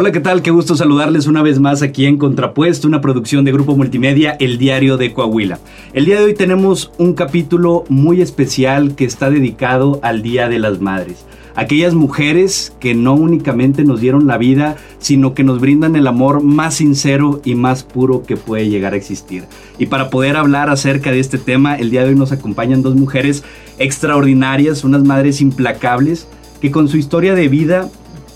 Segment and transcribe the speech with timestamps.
[0.00, 0.40] Hola, ¿qué tal?
[0.40, 4.56] Qué gusto saludarles una vez más aquí en Contrapuesto, una producción de Grupo Multimedia, El
[4.56, 5.58] Diario de Coahuila.
[5.92, 10.58] El día de hoy tenemos un capítulo muy especial que está dedicado al Día de
[10.58, 11.26] las Madres.
[11.54, 16.42] Aquellas mujeres que no únicamente nos dieron la vida, sino que nos brindan el amor
[16.42, 19.44] más sincero y más puro que puede llegar a existir.
[19.78, 22.96] Y para poder hablar acerca de este tema, el día de hoy nos acompañan dos
[22.96, 23.44] mujeres
[23.78, 26.26] extraordinarias, unas madres implacables,
[26.62, 27.90] que con su historia de vida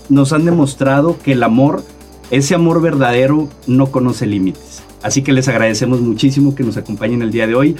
[0.09, 1.83] nos han demostrado que el amor,
[2.31, 4.83] ese amor verdadero, no conoce límites.
[5.01, 7.75] Así que les agradecemos muchísimo que nos acompañen el día de hoy.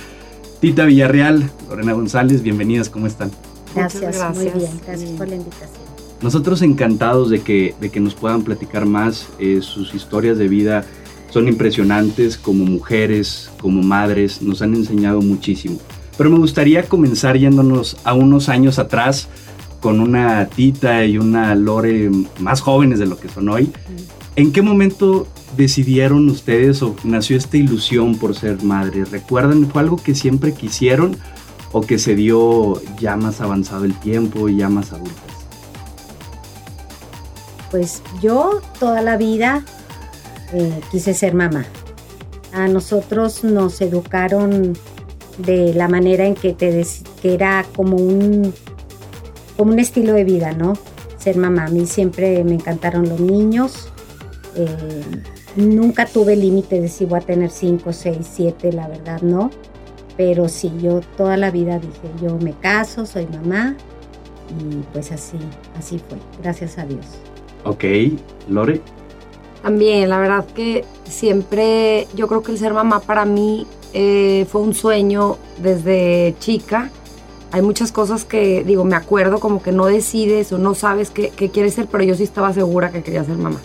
[0.61, 3.31] Tita Villarreal, Lorena González, bienvenidas, ¿cómo están?
[3.75, 5.85] Gracias, muy bien, gracias por la invitación.
[6.21, 10.85] Nosotros encantados de que, de que nos puedan platicar más, eh, sus historias de vida
[11.29, 15.77] son impresionantes como mujeres, como madres, nos han enseñado muchísimo.
[16.17, 19.27] Pero me gustaría comenzar yéndonos a unos años atrás,
[19.85, 23.71] con una Tita y una Lore más jóvenes de lo que son hoy.
[24.35, 29.11] ¿En qué momento decidieron ustedes o nació esta ilusión por ser madres?
[29.11, 29.69] ¿Recuerdan?
[29.69, 31.17] ¿Fue algo que siempre quisieron
[31.71, 35.13] o que se dio ya más avanzado el tiempo y ya más adultas?
[37.69, 39.63] Pues yo toda la vida
[40.51, 41.63] eh, quise ser mamá.
[42.53, 44.73] A nosotros nos educaron
[45.37, 46.83] de la manera en que, te
[47.21, 48.51] que era como un
[49.57, 50.73] como un estilo de vida, ¿no?
[51.17, 51.65] Ser mamá.
[51.65, 53.89] A mí siempre me encantaron los niños.
[54.55, 55.01] Eh,
[55.55, 59.51] nunca tuve límite de si voy a tener 5, 6, 7, la verdad no.
[60.17, 63.75] Pero sí, yo toda la vida dije, yo me caso, soy mamá.
[64.59, 65.37] Y pues así,
[65.77, 67.05] así fue, gracias a Dios.
[67.63, 67.83] Ok,
[68.47, 68.81] Lore.
[69.63, 74.61] También, la verdad que siempre, yo creo que el ser mamá para mí eh, fue
[74.61, 76.91] un sueño desde chica
[77.55, 81.29] hay muchas cosas que, digo, me acuerdo como que no decides o no sabes qué,
[81.29, 83.61] quieres ser, pero yo sí estaba segura que quería ser mamá.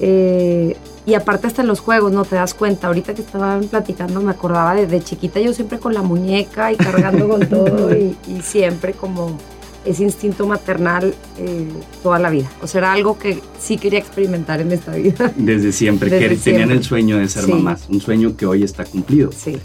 [0.00, 2.86] Eh, y aparte hasta en los juegos, no te das cuenta.
[2.86, 7.28] Ahorita que estaban platicando me acordaba de, chiquita yo siempre con la muñeca y cargando
[7.28, 9.36] con todo y, siempre como
[9.84, 11.68] ese instinto maternal eh,
[12.02, 12.50] toda la vida.
[12.62, 15.30] O sea, era algo que sí quería experimentar en esta vida.
[15.36, 19.30] Desde siempre, que tenían el sueño de ser mamás, un sueño que hoy está cumplido.
[19.30, 19.58] Sí.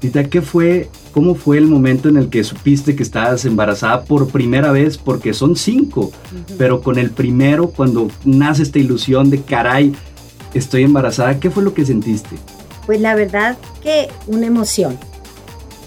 [0.00, 4.28] Tita, ¿qué fue, cómo fue el momento en el que supiste que estabas embarazada por
[4.28, 4.98] primera vez?
[4.98, 6.10] Porque son cinco,
[6.58, 9.92] pero con el primero, cuando nace esta ilusión de caray,
[10.54, 12.36] estoy embarazada, ¿qué fue lo que sentiste?
[12.86, 14.98] Pues la verdad que una emoción,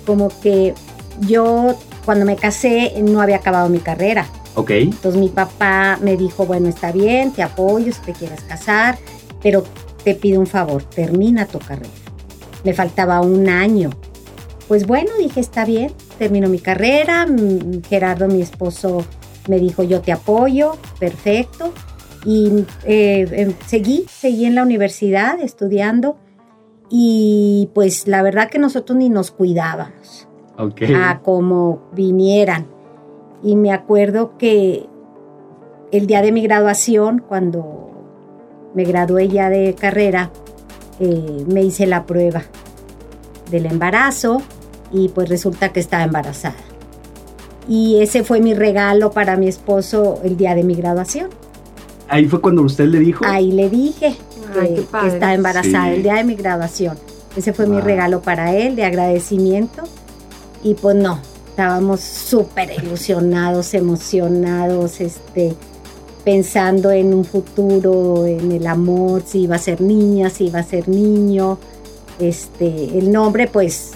[0.06, 0.74] como que
[1.22, 4.28] yo cuando me casé no había acabado mi carrera.
[4.54, 4.72] Ok.
[4.72, 8.98] Entonces mi papá me dijo, bueno, está bien, te apoyo si te quieres casar,
[9.42, 9.64] pero
[10.04, 11.90] te pido un favor, termina tu carrera.
[12.64, 13.90] Me faltaba un año
[14.68, 19.06] pues bueno, dije, está bien, termino mi carrera, mm, Gerardo, mi esposo,
[19.48, 21.72] me dijo, yo te apoyo, perfecto.
[22.26, 26.18] Y eh, em, seguí, seguí en la universidad estudiando
[26.90, 30.28] y pues la verdad que nosotros ni nos cuidábamos
[30.58, 32.66] a como vinieran.
[33.44, 34.88] Y me acuerdo que
[35.92, 37.92] el día de mi graduación, cuando
[38.74, 40.32] me gradué ya de carrera,
[41.00, 42.42] eh, me hice la prueba
[43.52, 44.42] del embarazo
[44.96, 46.56] y pues resulta que estaba embarazada.
[47.68, 51.30] Y ese fue mi regalo para mi esposo el día de mi graduación.
[52.08, 53.26] Ahí fue cuando usted le dijo.
[53.26, 54.16] Ahí le dije
[54.54, 56.98] que, estaba embarazada el día de mi graduación.
[57.36, 59.84] Ese fue mi regalo para él de agradecimiento.
[60.64, 61.20] Y pues no,
[61.50, 65.56] estábamos súper ilusionados, emocionados, este,
[66.24, 70.64] pensando en un futuro, en el amor, si iba a ser niña, si iba a
[70.64, 71.58] ser niño.
[72.20, 73.95] Este, el nombre, pues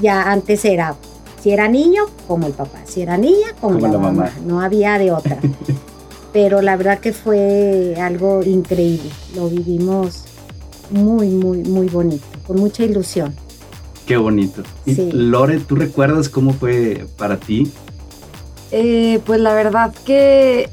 [0.00, 0.96] ya antes era,
[1.42, 4.30] si era niño, como el papá, si era niña, como, la, mamá.
[4.44, 5.38] No había de otra.
[6.32, 9.08] Pero la verdad que fue algo increíble.
[9.36, 10.24] Lo vivimos
[10.90, 13.34] muy, muy, muy bonito, con mucha ilusión.
[14.06, 14.62] Qué bonito.
[14.84, 17.70] Y Lore, ¿tú recuerdas cómo fue para ti?
[18.70, 20.68] Eh, pues la verdad que,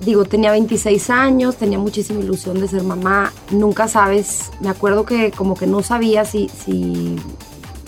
[0.00, 3.32] digo, tenía 26 años, tenía muchísima ilusión de ser mamá.
[3.50, 7.16] Nunca sabes, me acuerdo que como que no sabía si, si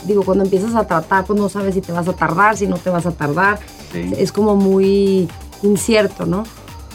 [0.04, 2.78] digo, cuando empiezas a tratar, pues no sabes si te vas a tardar, si no
[2.78, 3.58] te vas a tardar.
[4.16, 5.28] Es como muy
[5.62, 6.44] incierto, ¿no?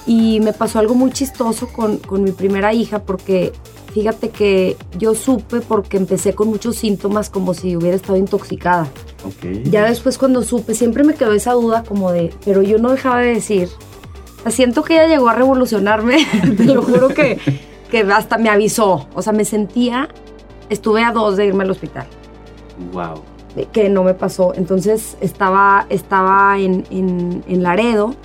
[0.05, 3.53] Y me pasó algo muy chistoso con, mi primera hija porque
[3.93, 8.87] fíjate que yo supe porque empecé con muchos síntomas como si hubiera estado intoxicada.
[9.65, 13.19] Ya después cuando supe, siempre me quedó esa duda como de, pero yo no dejaba
[13.19, 13.69] de decir,
[14.47, 16.25] siento que ella llegó a revolucionarme,
[16.57, 17.39] te lo juro que,
[17.91, 20.09] que hasta me avisó, o sea, me sentía,
[20.69, 22.07] estuve a dos de irme al hospital.
[22.93, 23.21] Wow.
[23.71, 24.53] Que no me pasó.
[24.55, 28.15] Entonces estaba, estaba en, en, Laredo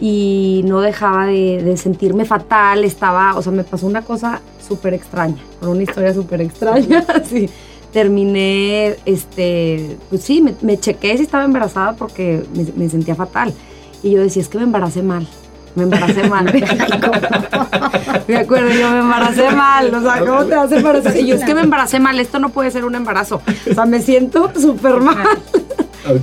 [0.00, 4.94] y no dejaba de, de sentirme fatal, estaba, o sea, me pasó una cosa súper
[4.94, 7.48] extraña, con una historia súper extraña, sí.
[7.92, 13.54] Terminé, este, pues sí, me, me chequé si estaba embarazada porque me, me sentía fatal.
[14.02, 15.28] Y yo decía, es que me embaracé mal
[15.74, 16.44] me embaracé mal.
[18.28, 19.94] me acuerdo, yo me embaracé mal.
[19.94, 21.16] O sea, ¿cómo te vas a embarazar?
[21.16, 23.40] Y yo, es que me embaracé mal, esto no puede ser un embarazo.
[23.70, 25.26] O sea, me siento súper mal.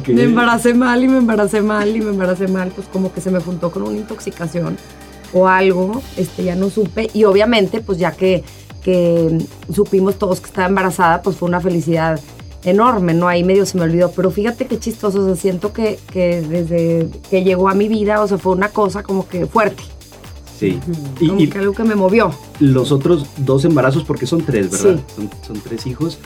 [0.08, 2.72] Me embaracé mal y me embaracé mal y me embaracé mal.
[2.76, 4.78] Pues como que se me juntó con una intoxicación
[5.34, 7.10] o algo, este, ya no supe.
[7.14, 8.44] Y obviamente, pues ya que,
[8.84, 9.38] que
[9.74, 12.20] supimos todos que estaba embarazada, pues fue una felicidad
[12.64, 13.28] enorme, ¿no?
[13.28, 17.10] Ahí medio se me olvidó, pero fíjate qué chistoso, o sea, siento que, que desde
[17.30, 19.84] que llegó a mi vida, o sea, fue una cosa como que fuerte.
[20.60, 20.80] Sí.
[21.20, 22.32] Y, que algo que me movió.
[22.60, 25.02] Los otros dos embarazos, porque son tres, ¿verdad?
[25.16, 26.20] Son, son, tres hijos.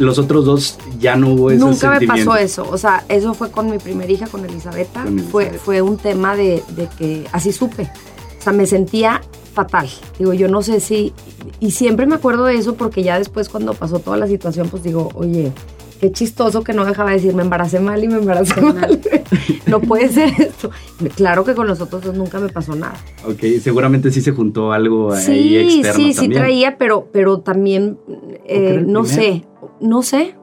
[0.00, 2.68] Los otros dos ya no hubo ese Nunca me pasó eso.
[2.68, 5.04] O sea, eso fue con mi primera hija, con Elisabetta.
[5.30, 7.88] Fue, fue un tema de, de que así supe.
[8.40, 9.20] O sea, me sentía
[9.58, 9.88] fatal.
[10.18, 11.12] Digo, yo no sé si...
[11.58, 14.84] Y siempre me acuerdo de eso porque ya después cuando pasó toda la situación, pues
[14.84, 15.50] digo, oye,
[16.00, 19.00] qué chistoso que no dejaba de decir, me embaracé mal y me embaracé mal.
[19.66, 20.70] no puede ser esto.
[21.16, 22.94] Claro que con los otros dos nunca me pasó nada.
[23.26, 27.98] Ok, seguramente sí se juntó algo ahí externo Sí, sí, sí traía, pero, pero también,
[28.44, 29.44] eh, no sé,
[29.80, 30.36] no sé,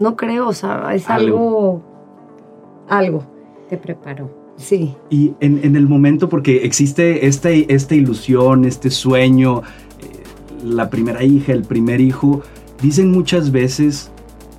[0.00, 1.84] no creo, o sea, es algo,
[2.88, 3.24] algo.
[3.68, 4.39] Te preparó.
[4.60, 4.94] Sí.
[5.08, 9.62] Y en, el momento, porque existe esta, esta ilusión, este sueño,
[10.00, 12.42] eh, la primera hija, el primer hijo,
[12.82, 14.10] dicen muchas veces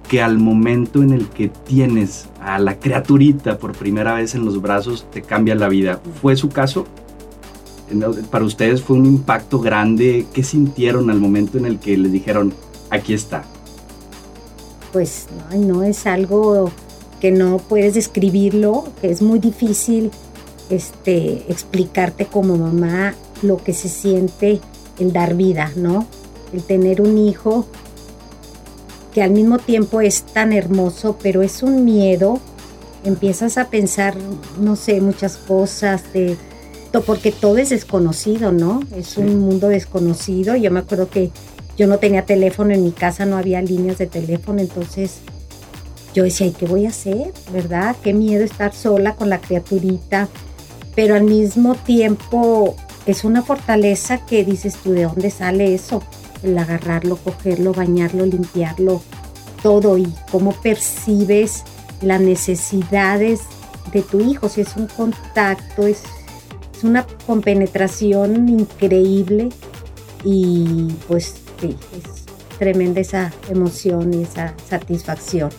[0.10, 4.62] que al momento en el que tienes a la criaturita por primera vez en los
[4.62, 6.02] brazos, te cambia la vida.
[6.22, 6.86] ¿Fue su caso?
[8.30, 10.26] Para ustedes fue un impacto grande.
[10.34, 12.54] ¿Qué sintieron al momento en el que les dijeron,
[12.90, 13.44] aquí está?
[14.92, 16.72] Pues no, no es algo
[17.22, 20.12] que no puedes describirlo, que es muy difícil
[20.70, 23.14] este, explicarte como mamá
[23.44, 24.60] lo que se siente
[25.00, 26.08] el dar vida, ¿no?
[26.52, 27.68] El tener un hijo
[29.14, 32.40] que al mismo tiempo es tan hermoso, pero es un miedo.
[33.04, 34.16] Empiezas a pensar,
[34.60, 36.38] no sé, muchas cosas de
[37.06, 38.82] porque todo es desconocido, ¿no?
[38.94, 40.58] Es un mundo desconocido.
[40.58, 41.32] Yo me acuerdo que
[41.78, 45.20] yo no tenía teléfono en mi casa, no había líneas de teléfono, entonces
[46.14, 47.34] yo decía, ¿y qué voy a hacer?
[47.52, 47.96] ¿Verdad?
[48.04, 50.28] Qué miedo estar sola con la criaturita,
[50.96, 52.76] pero al mismo tiempo
[53.06, 56.04] es una fortaleza que dices tú, ¿de dónde sale eso?
[56.44, 59.02] El agarrarlo, cogerlo, bañarlo, limpiarlo,
[59.64, 61.64] todo y cómo percibes
[62.02, 63.42] las necesidades
[63.94, 66.04] de tu hijo, si es un contacto, es,
[66.84, 69.50] una compenetración increíble
[70.24, 72.26] y pues es
[72.58, 75.52] tremenda esa emoción y esa satisfacción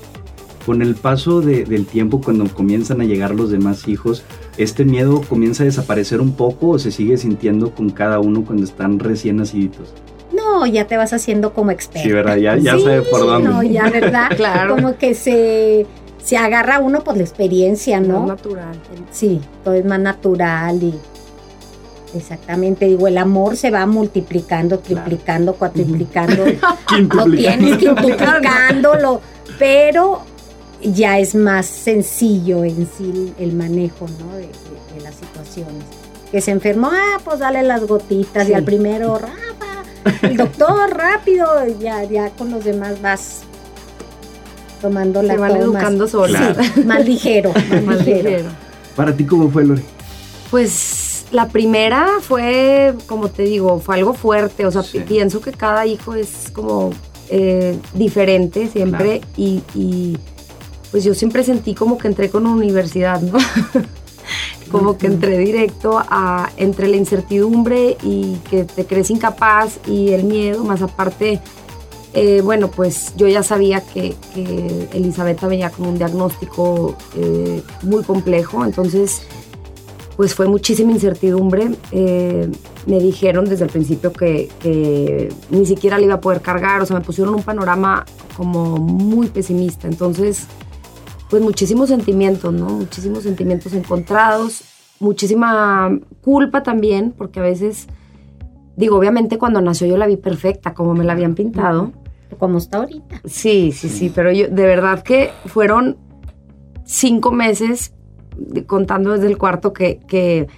[0.64, 4.22] con el paso del tiempo, cuando comienzan a llegar los demás hijos,
[4.56, 8.64] ¿este miedo comienza a desaparecer un poco o se sigue sintiendo con cada uno cuando
[8.64, 9.92] están recién nacidos?
[10.32, 12.08] No, ya te vas haciendo como experto.
[12.08, 12.36] Sí, ¿verdad?
[12.36, 13.48] Ya, ya sabe por dónde.
[13.48, 14.30] No, ya, ¿verdad?
[14.36, 14.76] claro.
[14.76, 15.86] Como que se,
[16.22, 18.20] se agarra uno por la experiencia, ¿no?
[18.20, 18.76] Más natural.
[19.10, 20.94] Sí, todo es más natural y
[22.14, 26.44] Exactamente, digo, el amor se va multiplicando, triplicando, cuatriplicando.
[27.14, 29.20] lo tienes quintuplicándolo,
[29.58, 30.22] pero
[30.82, 34.36] ya es más sencillo en sí el manejo ¿no?
[34.36, 34.48] de,
[35.02, 35.84] las situaciones.
[36.30, 39.82] Que se enfermó, ah, pues dale las gotitas y al primero, Rafa,
[40.22, 41.46] el doctor, rápido,
[41.78, 43.40] ya, ya con los demás vas
[44.80, 46.56] tomando la Se van educando sola.
[46.84, 47.52] más ligero,
[47.84, 48.48] más, ligero.
[48.96, 49.82] ¿Para ti cómo fue, Lore?
[50.50, 54.66] Pues la primera fue, como te digo, fue algo fuerte.
[54.66, 56.90] O sea, pienso que cada hijo es como
[57.28, 59.62] eh, diferente siempre y
[60.92, 63.38] pues yo siempre sentí como que entré con una universidad, ¿no?
[64.70, 70.24] como que entré directo a entre la incertidumbre y que te crees incapaz y el
[70.24, 71.40] miedo, más aparte,
[72.14, 78.04] eh, bueno, pues yo ya sabía que, que Elizabeth venía con un diagnóstico eh, muy
[78.04, 79.22] complejo, entonces
[80.16, 81.70] pues fue muchísima incertidumbre.
[81.90, 82.50] Eh,
[82.86, 86.86] me dijeron desde el principio que, que, ni siquiera le iba a poder cargar, o
[86.86, 88.04] sea, me pusieron un panorama
[88.36, 89.88] como muy pesimista.
[89.88, 90.46] Entonces,
[91.32, 92.66] pues muchísimos sentimientos, ¿no?
[92.66, 94.64] Muchísimos sentimientos encontrados,
[95.00, 97.86] muchísima culpa también, porque a veces,
[98.76, 101.92] digo, obviamente cuando nació yo la vi perfecta, como me la habían pintado.
[102.38, 103.22] Como está ahorita.
[103.24, 105.96] Sí, sí, sí, pero yo, de verdad que fueron
[106.84, 107.94] cinco meses,
[108.66, 110.48] contando desde el cuarto, que, que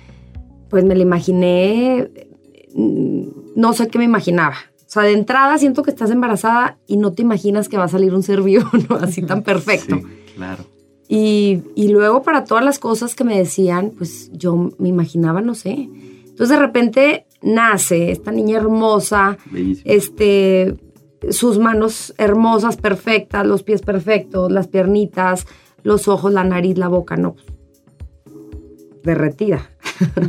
[0.71, 2.11] pues me la imaginé,
[2.75, 4.57] no sé qué me imaginaba.
[4.81, 7.89] O sea, de entrada siento que estás embarazada y no te imaginas que va a
[7.89, 8.97] salir un ser vivo, ¿no?
[8.97, 10.01] Así tan perfecto.
[10.35, 10.65] Claro.
[11.09, 15.55] Y, y, luego para todas las cosas que me decían, pues yo me imaginaba, no
[15.55, 15.89] sé.
[16.25, 19.37] Entonces de repente nace esta niña hermosa,
[19.85, 20.77] este,
[21.31, 25.47] sus manos hermosas, perfectas, los pies perfectos, las piernitas,
[25.83, 27.37] los ojos, la nariz, la boca, no.
[29.03, 29.71] Derretida.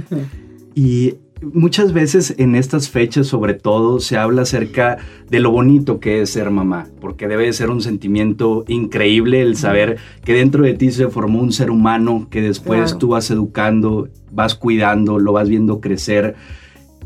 [0.75, 1.15] y
[1.53, 4.97] muchas veces en estas fechas, sobre todo, se habla acerca
[5.29, 9.97] de lo bonito que es ser mamá, porque debe ser un sentimiento increíble el saber
[10.23, 14.55] que dentro de ti se formó un ser humano que después tú vas educando, vas
[14.55, 16.35] cuidando, lo vas viendo crecer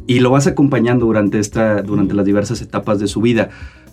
[0.08, 3.50] y lo vas acompañando durante, esta, durante las diversas etapas de su vida.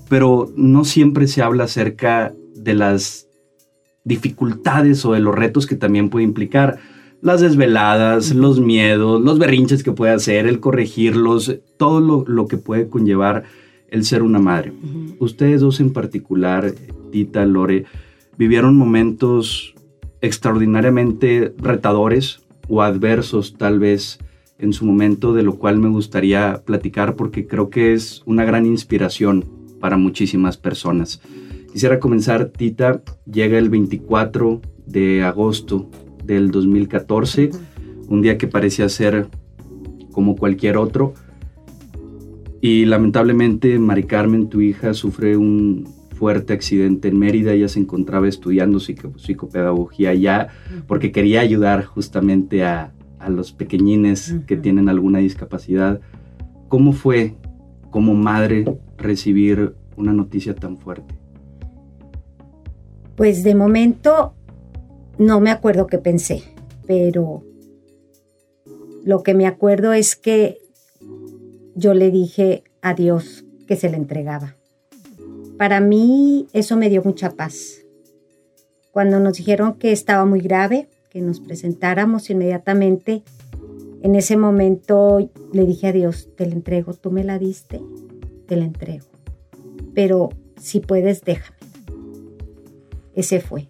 [0.08, 3.28] Pero no siempre se habla acerca de las
[4.04, 6.78] dificultades o de los retos que también puede implicar
[7.22, 12.88] las desveladas, los miedos, los berrinches que puede hacer, el corregirlos, todo lo, que puede
[12.88, 13.44] conllevar
[13.88, 14.72] el ser una madre.
[15.18, 16.72] Ustedes dos en particular,
[17.10, 17.84] Tita, Lore,
[18.36, 19.74] vivieron momentos
[20.20, 24.18] extraordinariamente retadores o adversos tal vez
[24.58, 28.66] en su momento, de lo cual me gustaría platicar porque creo que es una gran
[28.66, 29.44] inspiración
[29.80, 31.20] para muchísimas personas.
[31.72, 35.90] Quisiera comenzar, Tita, llega el 24 de agosto
[36.26, 37.50] del 2014,
[38.08, 39.28] un día que parecía ser
[40.12, 41.14] como cualquier otro.
[42.60, 47.52] Y lamentablemente Mari Carmen, tu hija, sufre un fuerte accidente en Mérida.
[47.52, 50.48] Ella se encontraba estudiando psicopedagogía ya
[50.86, 56.00] porque quería ayudar justamente a, a los pequeñines que tienen alguna discapacidad.
[56.68, 57.34] ¿Cómo fue
[57.90, 58.64] como madre
[58.96, 61.14] recibir una noticia tan fuerte?
[63.16, 64.34] Pues de momento
[65.18, 66.42] no me acuerdo qué pensé,
[66.86, 67.42] pero
[69.04, 70.58] lo que me acuerdo es que
[71.74, 74.56] yo le dije a Dios que se le entregaba.
[75.58, 77.82] Para mí eso me dio mucha paz.
[78.92, 83.22] Cuando nos dijeron que estaba muy grave, que nos presentáramos inmediatamente,
[84.02, 87.80] en ese momento le dije a Dios, te la entrego, tú me la diste,
[88.46, 89.06] te la entrego.
[89.94, 90.30] Pero
[90.60, 91.56] si puedes, déjame.
[93.14, 93.66] Ese fue.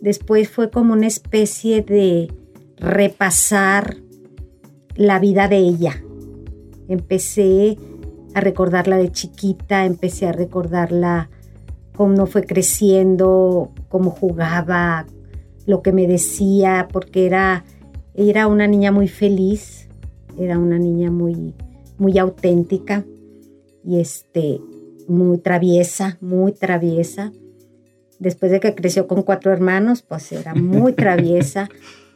[0.00, 2.32] Después fue como una especie de
[2.76, 3.96] repasar
[4.94, 6.02] la vida de ella.
[6.88, 7.76] Empecé
[8.34, 11.30] a recordarla de chiquita, empecé a recordarla
[11.96, 15.06] cómo fue creciendo, cómo jugaba,
[15.66, 17.64] lo que me decía, porque era,
[18.14, 19.88] era una niña muy feliz,
[20.38, 21.54] era una niña muy,
[21.98, 23.04] muy auténtica
[23.84, 24.60] y este,
[25.08, 27.32] muy traviesa, muy traviesa
[28.18, 31.68] después de que creció con cuatro hermanos, pues era muy traviesa,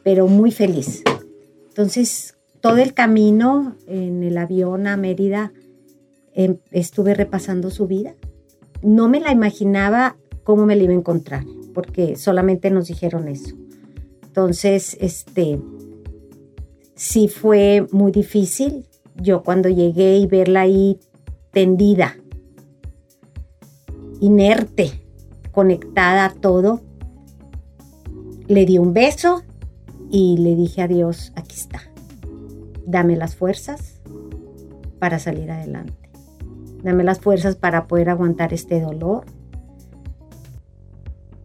[0.03, 1.03] pero muy feliz.
[1.69, 5.53] Entonces, todo el camino en el avión a Mérida
[6.33, 8.15] em, estuve repasando su vida.
[8.81, 11.43] No me la imaginaba cómo me la iba a encontrar,
[11.73, 13.55] porque solamente nos dijeron eso.
[14.23, 15.59] Entonces, este,
[16.95, 18.85] sí fue muy difícil.
[19.15, 20.99] Yo cuando llegué y verla ahí
[21.51, 22.17] tendida,
[24.19, 25.02] inerte,
[25.53, 26.81] conectada a todo,
[28.47, 29.43] le di un beso
[30.11, 31.81] y le dije a Dios, aquí está,
[32.85, 34.01] dame las fuerzas
[34.99, 35.93] para salir adelante.
[36.83, 39.23] Dame las fuerzas para poder aguantar este dolor.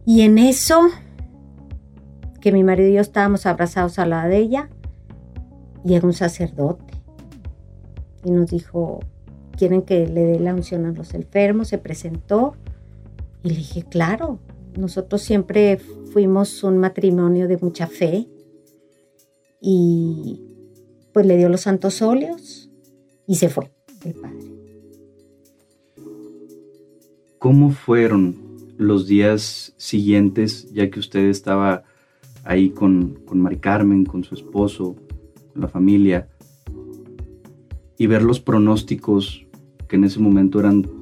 [0.05, 0.81] Y en eso,
[2.41, 4.69] que mi marido y yo estábamos abrazados a la de ella,
[5.85, 6.93] llega un sacerdote
[8.25, 8.99] y nos dijo,
[9.55, 12.55] quieren que le dé la unción a los enfermos, se presentó
[13.43, 14.39] y le dije, claro,
[14.77, 15.77] nosotros siempre
[16.11, 18.27] fuimos un matrimonio de mucha fe
[19.61, 20.41] y
[21.13, 22.69] pues le dio los santos óleos
[23.27, 23.71] y se fue
[24.05, 24.39] el padre.
[27.37, 28.35] ¿Cómo fueron
[28.77, 31.83] los días siguientes, ya que usted estaba
[32.43, 34.95] ahí con, con Mari Carmen, con su esposo,
[35.53, 36.29] con la familia,
[37.97, 39.45] y ver los pronósticos
[39.87, 40.98] que en ese momento eran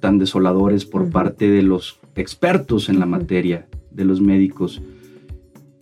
[0.00, 4.80] tan desoladores por parte de los expertos en la materia, de los médicos.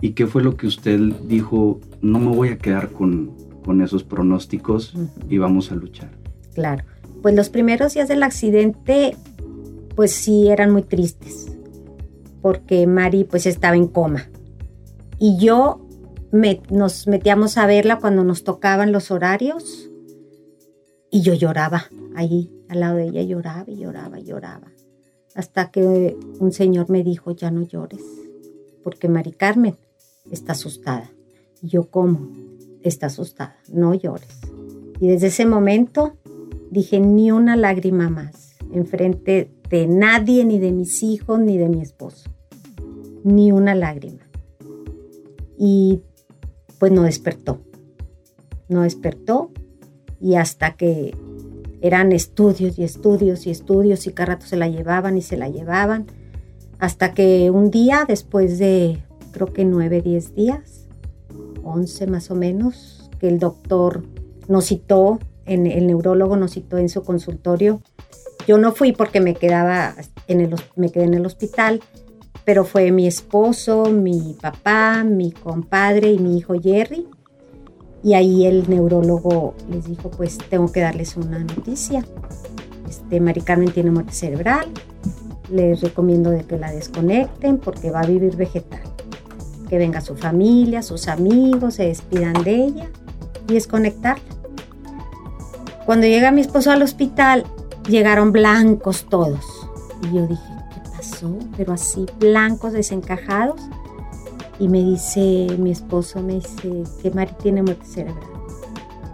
[0.00, 1.80] ¿Y qué fue lo que usted dijo?
[2.02, 3.32] No me voy a quedar con,
[3.64, 4.94] con esos pronósticos
[5.28, 6.10] y vamos a luchar.
[6.54, 6.84] Claro,
[7.22, 9.16] pues los primeros días del accidente,
[9.96, 11.56] pues sí eran muy tristes,
[12.42, 14.28] porque Mari pues estaba en coma.
[15.18, 15.86] Y yo
[16.32, 19.90] me, nos metíamos a verla cuando nos tocaban los horarios
[21.10, 24.70] y yo lloraba ahí al lado de ella, lloraba y lloraba y lloraba.
[25.34, 28.02] Hasta que un señor me dijo, ya no llores,
[28.82, 29.76] porque Mari Carmen
[30.30, 31.10] está asustada.
[31.62, 32.30] Y yo, ¿cómo?
[32.82, 34.38] Está asustada, no llores.
[35.00, 36.16] Y desde ese momento
[36.70, 41.80] dije, ni una lágrima más, enfrente de nadie, ni de mis hijos, ni de mi
[41.80, 42.30] esposo.
[43.24, 44.20] ni una lágrima.
[45.58, 46.02] Y
[46.78, 47.60] pues no despertó,
[48.68, 49.50] no despertó
[50.20, 51.16] y hasta que
[51.84, 55.50] eran estudios y estudios y estudios y cada rato se la llevaban y se la
[55.50, 56.06] llevaban,
[56.78, 60.88] hasta que un día, después de creo que nueve, diez días,
[61.62, 64.02] once más o menos, que el doctor
[64.48, 67.82] nos citó, en, el neurólogo nos citó en su consultorio.
[68.48, 69.94] Yo no fui porque me quedaba
[70.26, 71.82] en el, me quedé en el hospital,
[72.46, 77.06] pero fue mi esposo, mi papá, mi compadre y mi hijo Jerry.
[78.04, 82.04] Y ahí el neurólogo les dijo, pues tengo que darles una noticia.
[82.86, 84.66] Este, Mari Carmen tiene muerte cerebral.
[85.50, 88.82] Les recomiendo que la desconecten porque va a vivir vegetal.
[89.70, 92.90] Que venga su familia, sus amigos, se despidan de ella
[93.48, 94.22] y desconectarla.
[95.86, 97.44] Cuando llega mi esposo al hospital,
[97.88, 99.44] llegaron blancos todos.
[100.02, 100.42] Y yo dije,
[100.74, 101.38] ¿qué pasó?
[101.56, 103.60] Pero así, blancos, desencajados.
[104.64, 108.24] Y me dice mi esposo, me dice que Mari tiene muerte cerebral,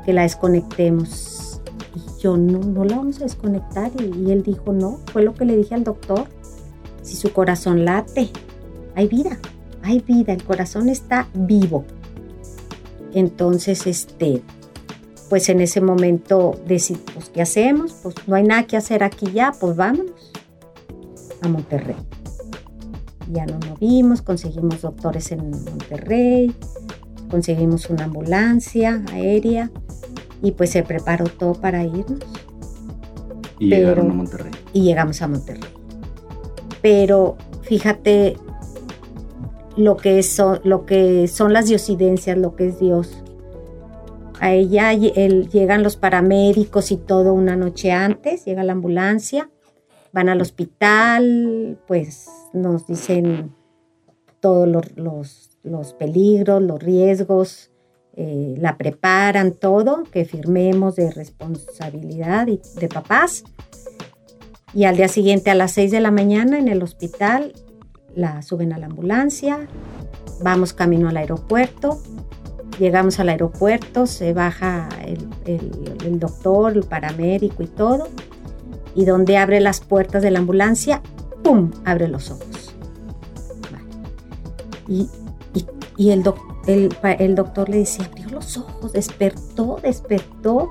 [0.07, 1.61] que la desconectemos.
[1.97, 3.90] Y yo, no, no la vamos a desconectar.
[4.00, 6.28] Y, él dijo, no, fue lo que le dije al doctor.
[7.02, 8.30] Si su corazón late,
[8.95, 9.40] hay vida,
[9.83, 11.85] hay vida, el corazón está vivo.
[13.12, 14.42] Entonces, este,
[15.30, 17.95] pues en ese momento decidimos, ¿qué hacemos?
[18.04, 20.30] Pues no hay nada que hacer aquí ya, pues vámonos
[21.42, 21.97] a Monterrey
[23.32, 26.54] ya no nos vimos, conseguimos doctores en Monterrey,
[27.30, 29.70] conseguimos una ambulancia aérea
[30.42, 32.20] y pues se preparó todo para irnos.
[33.58, 34.52] Y llegaron a Monterrey.
[34.72, 35.70] Y llegamos a Monterrey.
[36.80, 38.37] Pero fíjate
[39.76, 43.22] lo que, son, lo que son las diosidencias, lo que es Dios.
[44.40, 49.50] A ella llegan los paramédicos y todo una noche antes, llega la ambulancia,
[50.12, 53.54] van al hospital, pues nos dicen
[54.40, 57.71] todos los, peligros, los riesgos,
[58.15, 63.45] eh, la preparan todo, que firmemos de responsabilidad y de papás.
[64.73, 67.52] Y al día siguiente a las 6 de la mañana en el hospital
[68.15, 69.69] la suben a la ambulancia,
[70.43, 72.02] vamos camino al aeropuerto,
[72.78, 75.28] llegamos al aeropuerto, se baja el,
[76.04, 78.08] el doctor, el paramédico y todo,
[78.95, 81.02] y donde abre las puertas de la ambulancia,
[81.43, 82.75] ¡pum!, abre los ojos.
[84.89, 85.09] Y,
[86.11, 86.25] el,
[86.67, 90.71] el, doctor le decía, abrió los ojos, despertó, despertó.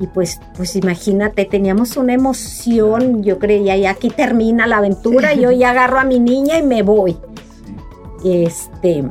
[0.00, 5.50] Y pues, pues imagínate, teníamos una emoción, yo creía, y aquí termina la aventura, yo
[5.50, 7.16] ya agarro a mi niña y me voy.
[8.24, 9.04] Este,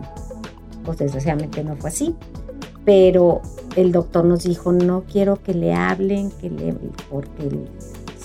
[0.83, 2.15] pues desgraciadamente no fue así,
[2.83, 3.41] pero
[3.75, 6.73] el doctor nos dijo, no quiero que le hablen, que le,
[7.09, 7.49] porque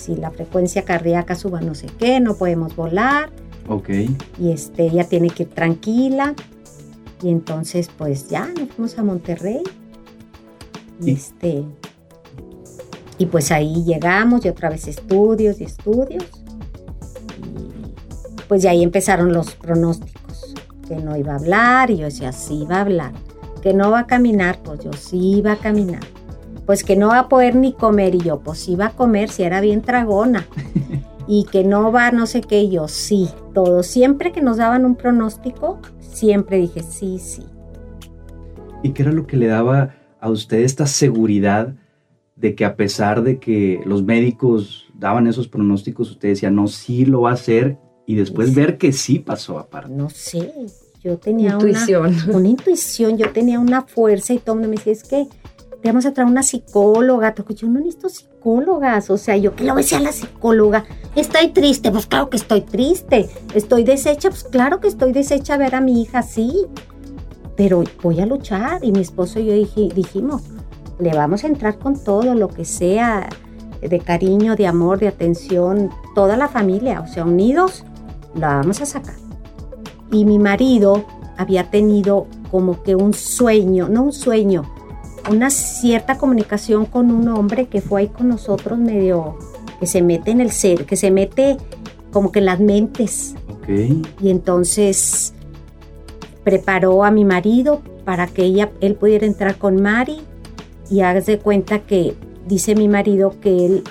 [0.01, 3.29] si la frecuencia cardíaca suba no sé qué, no podemos volar.
[3.67, 3.89] Ok.
[4.39, 6.33] Y este, ella tiene que ir tranquila.
[7.21, 9.61] Y entonces, pues ya nos fuimos a Monterrey.
[11.01, 11.63] Y este.
[13.19, 16.25] Y pues ahí llegamos y otra vez estudios y estudios.
[17.37, 20.55] Y pues ya ahí empezaron los pronósticos.
[20.87, 23.11] Que no iba a hablar y yo decía, sí va a hablar.
[23.61, 26.01] Que no va a caminar, pues yo sí iba a caminar
[26.65, 28.15] pues que no va a poder ni comer.
[28.15, 30.47] Y yo, pues iba a comer si era bien tragona.
[31.27, 33.83] y que no va no sé qué, yo sí, todo.
[33.83, 37.43] Siempre que nos daban un pronóstico, siempre dije sí, sí.
[38.83, 41.75] ¿Y qué era lo que le daba a usted esta seguridad
[42.35, 47.05] de que a pesar de que los médicos daban esos pronósticos, usted decía, no, sí
[47.05, 49.93] lo va a hacer y después ver que sí pasó aparte?
[49.93, 50.51] No sé,
[51.03, 52.07] yo tenía intuición.
[52.27, 55.27] Una, una intuición, yo tenía una fuerza y todo el mundo me decía, es que
[55.81, 57.33] te vamos a traer una psicóloga.
[57.55, 59.09] Yo no necesito psicólogas.
[59.09, 60.85] O sea, yo que lo decía la psicóloga.
[61.15, 63.29] Estoy triste, pues claro que estoy triste.
[63.55, 66.67] Estoy deshecha, pues claro que estoy deshecha a ver a mi hija así.
[67.57, 68.83] Pero voy a luchar.
[68.83, 69.53] Y mi esposo y yo
[69.95, 70.43] dijimos,
[70.99, 73.27] le vamos a entrar con todo lo que sea
[73.81, 77.83] de cariño, de amor, de atención, toda la familia, o sea, unidos,
[78.35, 79.15] la vamos a sacar.
[80.11, 81.03] Y mi marido
[81.37, 84.71] había tenido como que un sueño, no un sueño,
[85.29, 89.37] una cierta comunicación con un hombre que fue ahí con nosotros medio
[89.79, 91.57] que se mete en el ser, que se mete
[92.11, 93.35] como que en las mentes.
[94.21, 95.33] Y entonces
[96.43, 100.19] preparó a mi marido para que ella, él pudiera entrar con Mari
[100.89, 102.15] y hagas de cuenta que
[102.47, 103.83] dice mi marido que él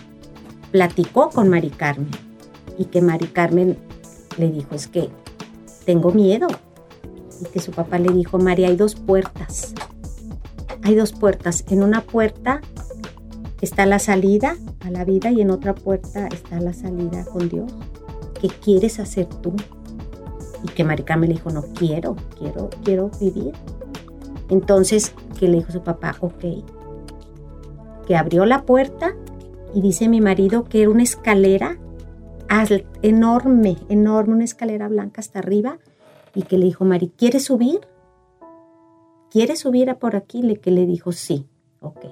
[0.70, 2.10] platicó con Mari Carmen
[2.76, 3.76] y que Mari Carmen
[4.36, 5.08] le dijo es que
[5.84, 6.48] tengo miedo
[7.40, 9.74] y que su papá le dijo María hay dos puertas
[10.82, 11.64] hay dos puertas.
[11.68, 12.60] En una puerta
[13.60, 17.72] está la salida a la vida y en otra puerta está la salida con Dios.
[18.40, 19.52] ¿Qué quieres hacer tú?
[20.64, 23.52] Y que Maricarmen le dijo, no quiero, quiero, quiero vivir.
[24.48, 26.64] Entonces, que le dijo su papá, ok.
[28.06, 29.14] Que abrió la puerta
[29.74, 31.78] y dice mi marido que era una escalera
[33.02, 35.78] enorme, enorme, una escalera blanca hasta arriba.
[36.34, 37.80] Y que le dijo, Mari, ¿quieres subir?
[39.30, 40.42] ¿Quieres subir a por aquí?
[40.42, 41.46] Le, que le dijo, sí,
[41.80, 42.06] ok.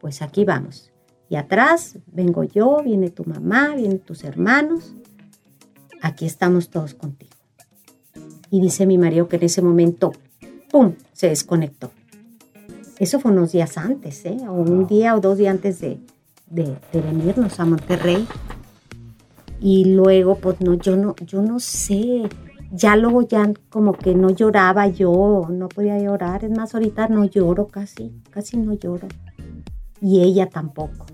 [0.00, 0.92] Pues aquí vamos.
[1.28, 4.94] Y atrás vengo yo, viene tu mamá, vienen tus hermanos.
[6.00, 7.32] Aquí estamos todos contigo.
[8.50, 10.12] Y dice mi marido que en ese momento,
[10.70, 11.90] ¡pum!, se desconectó.
[12.98, 14.36] Eso fue unos días antes, ¿eh?
[14.48, 15.98] O un día o dos días antes de,
[16.50, 18.26] de, venirnos a Monterrey.
[19.60, 22.28] Y luego, pues no, yo no, yo no sé.
[22.76, 26.44] Ya luego ya como que no lloraba yo, no podía llorar.
[26.44, 29.06] Es más, ahorita no lloro casi, casi no lloro.
[30.00, 31.06] Y ella tampoco.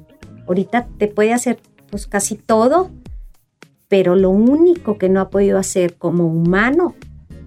[0.48, 2.90] Ahorita te puede hacer pues casi todo,
[3.88, 6.94] pero lo único que no ha podido hacer como humano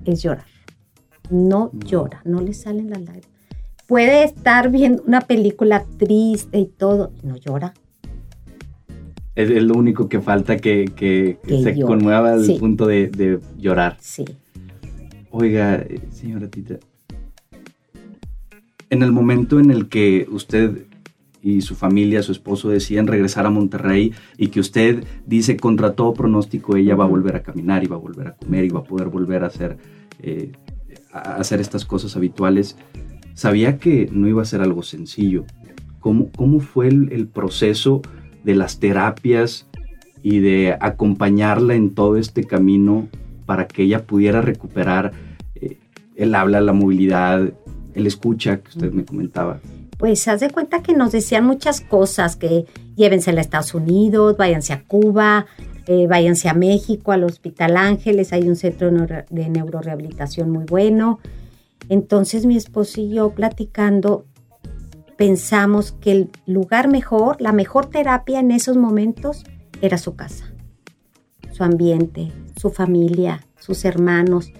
[0.05, 0.45] es llorar.
[1.31, 3.31] No llora, no le salen las lágrimas.
[3.87, 7.73] Puede estar viendo una película triste y todo, y no llora.
[9.35, 13.97] Es, lo único que falta que, se conmueva al punto de, llorar.
[13.99, 14.25] Sí.
[15.31, 16.77] Oiga, señora Tita,
[18.91, 20.85] en el momento en el que usted
[21.41, 26.13] y su familia, su esposo deciden regresar a Monterrey y que usted dice contra todo
[26.13, 28.79] pronóstico ella va a volver a caminar y va a volver a comer y va
[28.79, 29.77] a poder volver a hacer,
[30.21, 30.53] eh,
[31.11, 32.77] a hacer estas cosas habituales,
[33.33, 35.43] sabía que no iba a ser algo sencillo.
[35.99, 38.01] ¿Cómo, cómo fue el, proceso
[38.43, 39.67] de las terapias
[40.21, 43.07] y de acompañarla en todo este camino
[43.45, 45.11] para que ella pudiera recuperar
[45.55, 45.77] eh,
[46.15, 47.51] el habla, la movilidad,
[47.93, 49.59] el escucha que usted me comentaba?
[50.03, 52.65] pues haz de cuenta que nos decían muchas cosas, que
[52.97, 55.45] llévense a Estados Unidos, váyanse a Cuba,
[55.87, 61.19] eh, váyanse a México, al Hospital Ángeles, hay un centro de neurorehabilitación muy bueno.
[61.87, 64.25] Entonces mi esposo y yo platicando
[65.17, 69.43] pensamos que el lugar mejor, la mejor terapia en esos momentos
[69.81, 70.51] era su casa,
[71.51, 74.51] su ambiente, su familia, sus hermanos,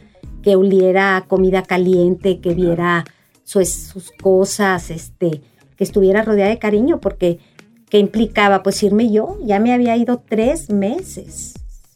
[0.41, 3.05] que oliera comida caliente, que viera
[3.43, 5.41] sus cosas, este,
[5.75, 7.39] que estuviera rodeada de cariño, porque
[7.89, 8.63] ¿qué implicaba?
[8.63, 11.53] Pues irme yo, ya me había ido tres meses.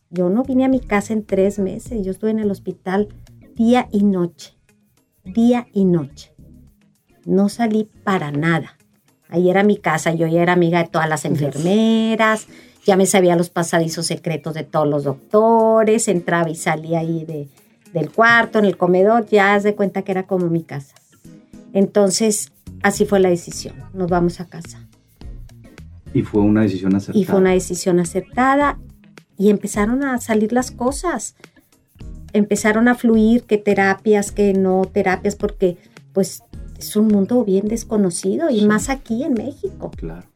[0.09, 3.09] Yo no vine a mi casa en tres meses, yo estuve en el hospital
[3.55, 4.53] día y noche,
[5.25, 6.36] día y noche.
[7.27, 8.77] No salí para nada.
[9.27, 12.47] Ahí era mi casa, yo ya era amiga de todas las enfermeras,
[12.85, 17.49] ya me sabía los pasadizos secretos de todos los doctores, entraba y salía ahí de,
[17.91, 20.95] del cuarto, en el comedor, ya haz de cuenta que era como mi casa.
[21.73, 24.87] Entonces, así fue la decisión, nos vamos a casa.
[26.13, 27.19] Y fue una decisión acertada.
[27.19, 28.79] Y fue una decisión acertada
[29.37, 31.35] y empezaron a salir las cosas.
[32.31, 35.77] Empezaron a fluir qué terapias, qué no terapias, porque
[36.13, 36.41] pues
[36.77, 39.91] es un mundo bien desconocido y más aquí en México.
[39.95, 40.27] Claro.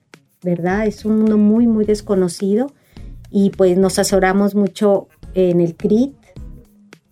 [0.43, 0.87] ¿Verdad?
[0.87, 2.71] Es un mundo muy, muy desconocido
[3.29, 6.15] y pues nos asesoramos mucho en el CRIT,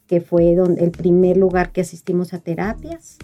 [0.08, 3.18] que fue donde, el primer lugar que asistimos a terapias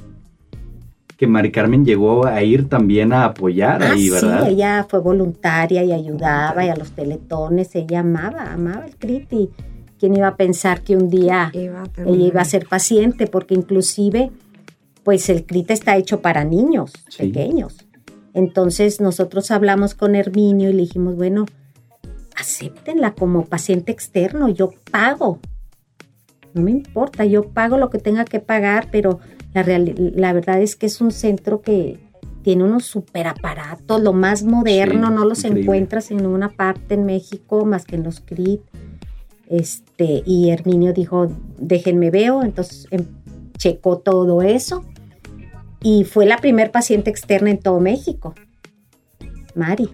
[1.17, 4.45] que Mari Carmen llegó a ir también a apoyar ah, ahí, ¿verdad?
[4.45, 9.33] Sí, ella fue voluntaria y ayudaba y a los teletones, ella amaba, amaba el CRIT
[9.33, 9.49] y
[9.97, 14.31] quién iba a pensar que un día ella iba a ser paciente, porque inclusive,
[15.05, 17.77] pues el CRIT está hecho para niños pequeños.
[18.33, 21.45] Entonces nosotros hablamos con Herminio y le dijimos, bueno,
[22.35, 25.39] acéptenla como paciente externo, yo pago.
[26.55, 29.19] No me importa, yo pago lo que tenga que pagar, pero
[29.53, 31.99] la, verdad es que es un centro que
[32.41, 37.63] tiene unos super aparatos, lo más moderno, no los encuentras en ninguna parte en México
[37.63, 38.61] más que en los CRIT.
[39.47, 43.05] Este, y Herminio dijo, déjenme veo, entonces em,
[43.55, 44.83] checó todo eso
[45.85, 48.33] y fue la primer paciente externa en todo México,
[49.53, 49.87] Mari.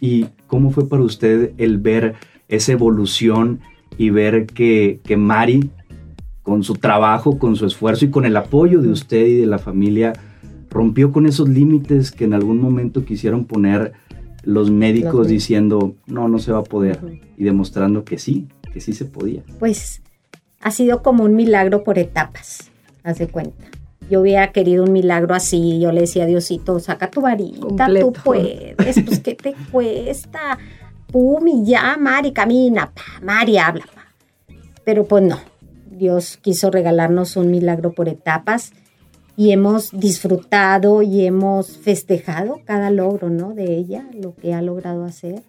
[0.00, 2.16] ¿Y cómo fue para usted el ver
[2.48, 3.60] esa evolución
[3.98, 5.70] y ver que, que Mari
[6.42, 9.60] con su trabajo, con su esfuerzo y con el apoyo de usted y de la
[9.60, 10.12] familia,
[10.68, 13.92] rompió con esos límites que en algún momento quisieron poner
[14.42, 18.92] los médicos diciendo, no, no se va a poder, y demostrando que sí, que sí
[18.92, 19.44] se podía.
[19.60, 20.02] Pues
[20.60, 22.72] ha sido como un milagro por etapas,
[23.04, 23.79] haz de cuenta.
[24.10, 28.12] Yo hubiera querido un milagro así, yo le decía a Diosito, saca tu varita, tú
[28.24, 30.58] puedes, pues ¿qué te cuesta?
[31.12, 32.92] Pum, y ya, Mari, camina,
[33.22, 33.84] Mari, habla.
[34.84, 35.38] Pero pues no,
[35.90, 38.72] Dios quiso regalarnos un milagro por etapas
[39.36, 43.54] y hemos disfrutado y hemos festejado cada logro, ¿no?
[43.54, 45.42] De ella, lo que ha logrado hacer.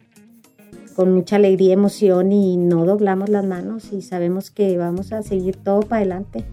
[0.96, 5.24] con mucha alegría y emoción y no doblamos las manos y sabemos que vamos a
[5.24, 6.44] seguir todo para adelante.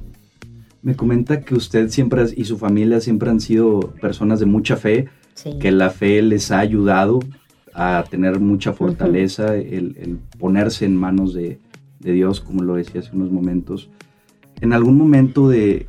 [0.82, 5.08] Me comenta que usted siempre y su familia siempre han sido personas de mucha fe,
[5.60, 7.20] que la fe les ha ayudado
[7.74, 11.58] a tener mucha fortaleza, el, ponerse en manos de,
[12.00, 13.90] Dios, como lo decía hace unos momentos.
[14.60, 15.88] En algún momento de,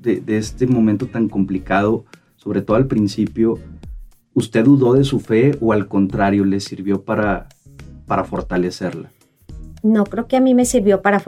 [0.00, 2.04] de, este momento tan complicado,
[2.36, 3.58] sobre todo al principio,
[4.34, 7.48] ¿usted dudó de su fe o al contrario le sirvió para,
[8.06, 9.10] para fortalecerla?
[9.82, 11.22] No, creo que a mí me sirvió para,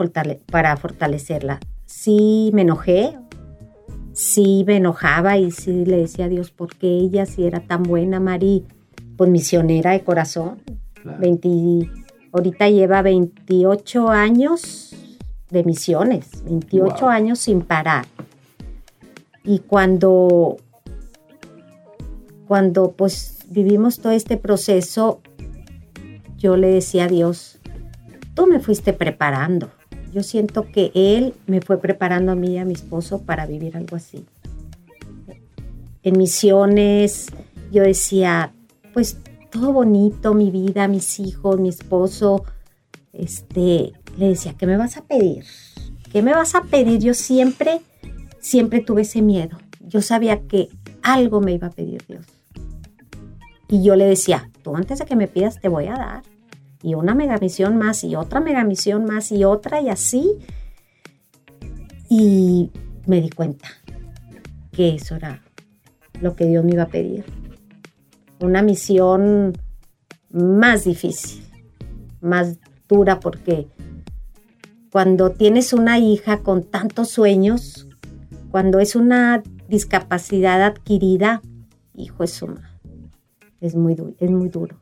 [0.49, 1.59] para fortalecerla.
[1.91, 3.17] Sí me enojé,
[4.13, 7.83] sí me enojaba y sí le decía a Dios, ¿por qué ella si era tan
[7.83, 8.65] buena, Mari?
[9.17, 10.61] Pues misionera de corazón.
[12.31, 14.95] ahorita lleva 28 años
[15.49, 18.05] de misiones, 28 años sin parar.
[19.43, 20.57] Y cuando,
[22.47, 25.21] cuando pues vivimos todo este proceso,
[26.37, 27.59] yo le decía a Dios,
[28.33, 29.69] tú me fuiste preparando.
[30.11, 33.77] Yo siento que Él me fue preparando a mí y a mi esposo para vivir
[33.77, 34.25] algo así.
[36.03, 37.27] En misiones,
[37.71, 38.53] yo decía,
[38.93, 39.17] pues
[39.51, 42.43] todo bonito, mi vida, mis hijos, mi esposo.
[43.13, 45.45] Este, le decía, ¿qué me vas a pedir?
[46.11, 46.99] ¿Qué me vas a pedir?
[46.99, 47.81] Yo siempre,
[48.39, 49.57] siempre tuve ese miedo.
[49.79, 50.69] Yo sabía que
[51.03, 52.25] algo me iba a pedir Dios.
[53.69, 56.23] Y yo le decía, tú antes de que me pidas te voy a dar
[56.83, 60.37] y una megamisión más y otra megamisión más y otra y así.
[62.09, 62.71] Y
[63.05, 63.69] me di cuenta
[64.71, 65.41] que eso era
[66.19, 67.25] lo que Dios me iba a pedir.
[68.39, 69.53] Una misión
[70.31, 71.43] más difícil,
[72.21, 72.57] más
[72.89, 73.67] dura porque
[74.91, 77.87] cuando tienes una hija con tantos sueños,
[78.49, 81.41] cuando es una discapacidad adquirida,
[81.95, 82.79] hijo es suma.
[83.61, 84.77] Es muy, es muy duro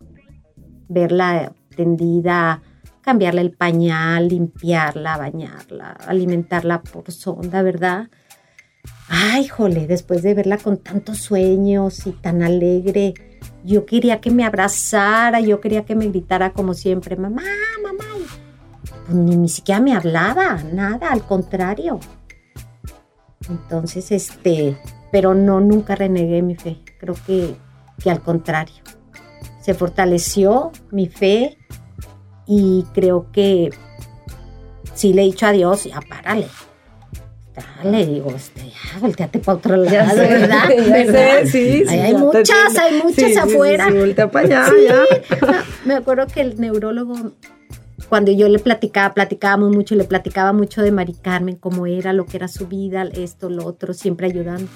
[0.89, 2.61] verla tendida,
[2.99, 8.09] cambiarle el pañal, limpiarla, bañarla, alimentarla por sonda, ¿verdad?
[9.07, 13.13] Ay, jole, después de verla con tantos sueños y tan alegre,
[13.63, 17.43] yo quería que me abrazara, yo quería que me gritara como siempre, mamá,
[17.81, 18.27] mamá.
[19.05, 22.01] Pues ni, ni siquiera me hablaba, nada, al contrario.
[23.49, 24.77] Entonces, este,
[25.13, 26.81] pero no, nunca renegué mi fe.
[26.99, 27.55] Creo que,
[28.03, 28.83] que al contrario.
[29.61, 31.58] Se fortaleció mi fe
[32.49, 33.69] y creo que
[34.95, 36.47] sí le he dicho a Dios, ya párale.
[37.83, 40.67] Le digo, este, ya, volteate para otro lado, ¿verdad?
[40.67, 41.41] ¿verdad?
[41.45, 43.87] Sí, sí, hay muchas, hay muchas afuera.
[43.89, 45.65] Sí, para allá, ya.
[45.85, 47.33] Me acuerdo que el neurólogo,
[48.07, 52.25] cuando yo le platicaba, platicábamos mucho, le platicaba mucho de Mari Carmen, cómo era, lo
[52.25, 54.67] que era su vida, esto, lo otro, siempre ayudando.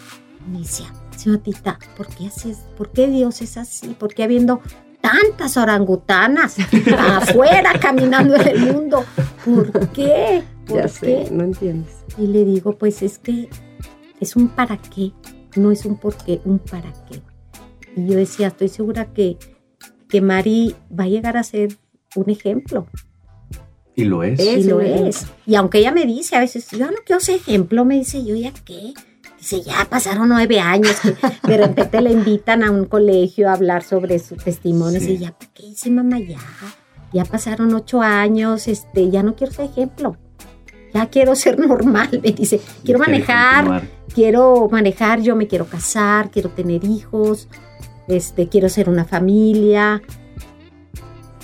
[0.51, 2.57] Me decía, señora Tita, ¿por qué así es?
[2.77, 3.95] ¿Por qué Dios es así?
[3.97, 4.61] ¿Por qué habiendo
[5.03, 6.55] tantas orangutanas
[6.97, 9.03] afuera caminando en el mundo.
[9.43, 10.43] ¿Por qué?
[10.65, 11.93] ¿Por ya sé, no entiendes.
[12.17, 13.49] Y le digo, pues es que
[14.21, 15.11] es un para qué,
[15.57, 17.21] no es un por qué, un para qué.
[17.97, 19.37] Y yo decía, estoy segura que,
[20.07, 21.77] que Mari va a llegar a ser
[22.15, 22.87] un ejemplo.
[23.95, 24.39] Y lo es.
[24.39, 25.27] Y lo es.
[25.45, 28.35] Y aunque ella me dice a veces, yo no quiero ser ejemplo, me dice, yo
[28.35, 28.93] ya qué
[29.43, 33.83] Dice, ya pasaron nueve años que de repente le invitan a un colegio a hablar
[33.83, 35.03] sobre sus testimonios.
[35.03, 36.17] Y ya, qué dice mamá?
[36.19, 36.39] Ya,
[37.11, 40.15] ya pasaron ocho años, este, ya no quiero ser ejemplo.
[40.93, 42.61] Ya quiero ser normal, me dice.
[42.85, 43.83] Quiero manejar,
[44.15, 47.49] quiero manejar, yo me quiero casar, quiero tener hijos,
[48.07, 50.01] este, quiero ser una familia.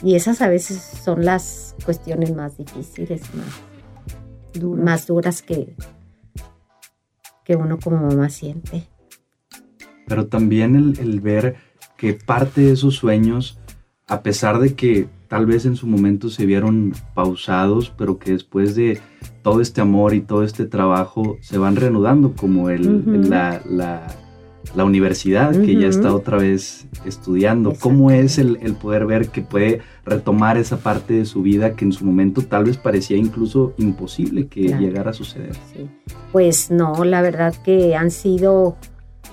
[0.02, 5.76] Y esas a veces son las cuestiones más difíciles, más, más duras que,
[7.50, 8.84] que uno como mamá siente.
[10.08, 11.56] Pero también el, ver
[11.98, 13.58] que parte de esos sueños,
[14.06, 18.76] a pesar de que tal vez en su momento se vieron pausados, pero que después
[18.76, 19.02] de
[19.42, 24.06] todo este amor y todo este trabajo se van reanudando, como el, la la
[24.76, 27.74] universidad, que ya está otra vez estudiando.
[27.80, 31.92] ¿Cómo es el, poder ver que puede retomar esa parte de su vida que en
[31.92, 35.56] su momento tal vez parecía incluso imposible que llegara a suceder?
[36.32, 38.78] Pues no, la verdad que han sido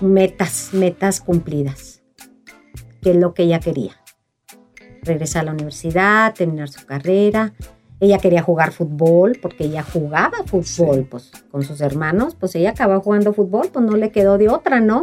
[0.00, 2.02] metas, metas cumplidas,
[3.02, 3.92] que es lo que ella quería.
[5.02, 7.52] Regresar a la universidad, terminar su carrera.
[7.98, 13.00] Ella quería jugar fútbol porque ella jugaba fútbol pues, con sus hermanos, pues ella acabó
[13.00, 15.02] jugando fútbol, pues no le quedó de otra, ¿no?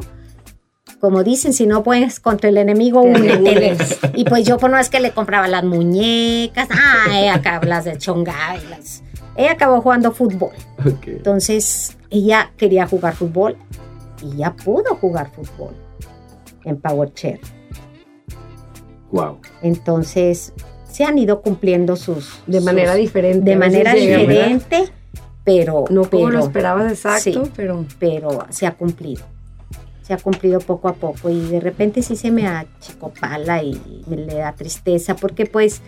[1.04, 3.76] como dicen, si no puedes contra el enemigo, únete.
[4.16, 7.84] y pues yo, pues no es que le compraba las muñecas, ah, ella acabó las
[7.84, 8.56] de chonga.
[9.36, 10.52] Ella acabó jugando fútbol.
[11.06, 13.58] Entonces, ella quería jugar fútbol
[14.22, 15.76] y ya pudo jugar fútbol
[16.64, 17.42] en Power Chair.
[19.12, 19.40] Wow.
[19.62, 20.54] Entonces,
[20.94, 22.40] se han ido cumpliendo sus...
[22.46, 23.50] De manera sus- diferente.
[23.50, 24.86] De manera diferente,
[25.44, 25.86] pero...
[25.90, 27.52] No como pero, lo esperabas exacto, sí.
[27.56, 29.24] pero pero se ha cumplido.
[30.04, 34.18] Se ha cumplido poco a poco y de repente sí se me achicopala y me
[34.18, 35.82] le da tristeza porque pues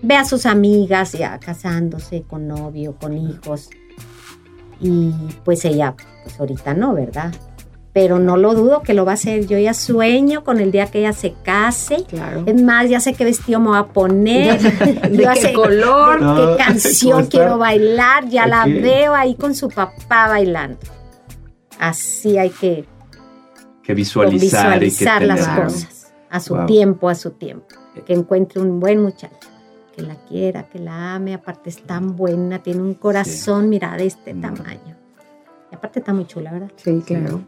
[0.00, 3.70] ve a sus amigas ya casándose con novio, con hijos
[4.80, 5.10] y
[5.44, 7.34] pues ella pues ahorita no, ¿verdad?
[7.94, 9.46] Pero no lo dudo que lo va a hacer.
[9.46, 12.04] Yo ya sueño con el día que ella se case.
[12.08, 12.42] claro.
[12.46, 14.58] Es más, ya sé qué vestido me voy a poner,
[15.10, 16.18] ¿De ya qué sé color?
[16.20, 20.78] de No, qué ¿cómo canción quiero bailar, ya la veo ahí con su papá bailando.
[21.78, 22.86] Así hay que
[23.82, 26.66] Que visualizar, visualizar y que las cosas a su Wow.
[26.66, 27.66] tiempo, a su tiempo.
[28.06, 29.48] Que encuentre un buen muchacho,
[29.94, 34.06] que la quiera, que la ame, aparte es tan buena, tiene un corazón, mira, de
[34.06, 34.40] este Mm.
[34.40, 34.96] tamaño.
[35.70, 36.70] Y aparte está muy chula, ¿verdad?
[36.76, 37.42] Sí, claro.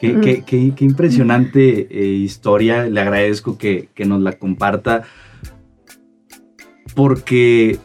[0.00, 0.20] Qué, Mm.
[0.20, 2.84] qué- qué- qué impresionante eh, historia.
[2.86, 5.02] Le agradezco que, que nos la comparta.
[6.94, 7.78] Porque,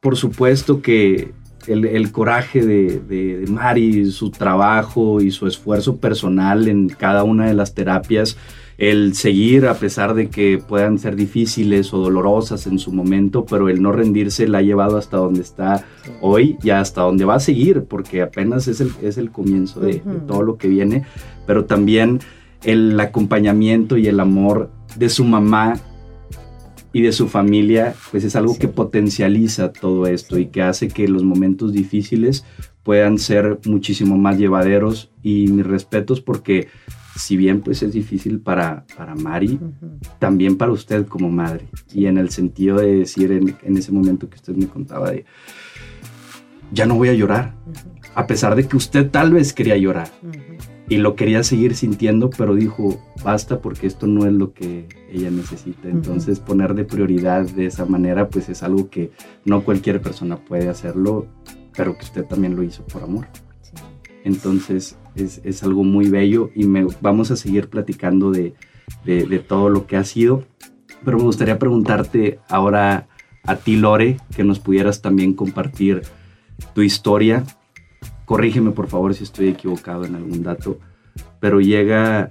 [0.00, 1.32] por supuesto que
[1.66, 7.24] el, el coraje de, de- de Mari, su trabajo y su esfuerzo personal en cada
[7.24, 8.36] una de las terapias,
[8.76, 13.68] el seguir a pesar de que puedan ser difíciles o dolorosas en su momento, pero
[13.68, 15.84] el no rendirse la ha llevado hasta donde está
[16.20, 20.02] hoy y hasta donde va a seguir, porque apenas es el, es el comienzo de,
[20.26, 21.04] todo lo que viene,
[21.46, 22.20] pero también
[22.64, 25.74] el acompañamiento y el amor de su mamá
[26.92, 28.60] y de su familia, pues es algo Sí.
[28.60, 32.44] que potencializa todo esto y que hace que los momentos difíciles
[32.84, 35.10] puedan ser muchísimo más llevaderos.
[35.22, 36.68] Y mis respetos porque
[37.16, 39.60] si bien pues es difícil para, para Mari,
[40.18, 41.68] también para usted como madre.
[41.92, 45.24] Y en el sentido de decir en, en ese momento que usted me contaba de,
[46.72, 47.54] ya no voy a llorar,
[48.14, 50.08] a pesar de que usted tal vez quería llorar
[50.88, 55.30] y lo quería seguir sintiendo, pero dijo, basta porque esto no es lo que ella
[55.30, 55.88] necesita.
[55.88, 59.10] Entonces poner de prioridad de esa manera, pues es algo que
[59.44, 61.26] no cualquier persona puede hacerlo,
[61.76, 63.26] pero que usted también lo hizo por amor.
[63.62, 63.72] Sí.
[64.24, 68.54] Entonces es, es algo muy bello y me, vamos a seguir platicando de,
[69.04, 70.44] de- todo lo que ha sido.
[71.04, 73.08] Pero me gustaría preguntarte ahora
[73.44, 76.02] a ti, Lore, que nos pudieras también compartir
[76.74, 77.44] tu historia.
[78.24, 80.78] Corrígeme por favor si estoy equivocado en algún dato,
[81.40, 82.30] pero llega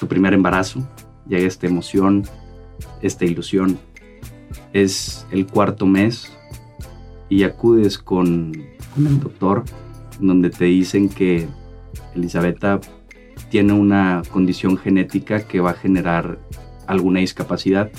[0.00, 0.88] tu primer embarazo,
[1.28, 2.24] llega esta emoción,
[3.00, 3.78] esta ilusión.
[4.72, 6.32] Es el cuarto mes
[7.28, 8.52] y acudes con,
[8.94, 9.64] con el doctor
[10.18, 11.46] donde te dicen que
[12.14, 12.80] Elisabetta
[13.50, 16.38] tiene una condición genética que va a generar
[16.86, 17.90] alguna discapacidad.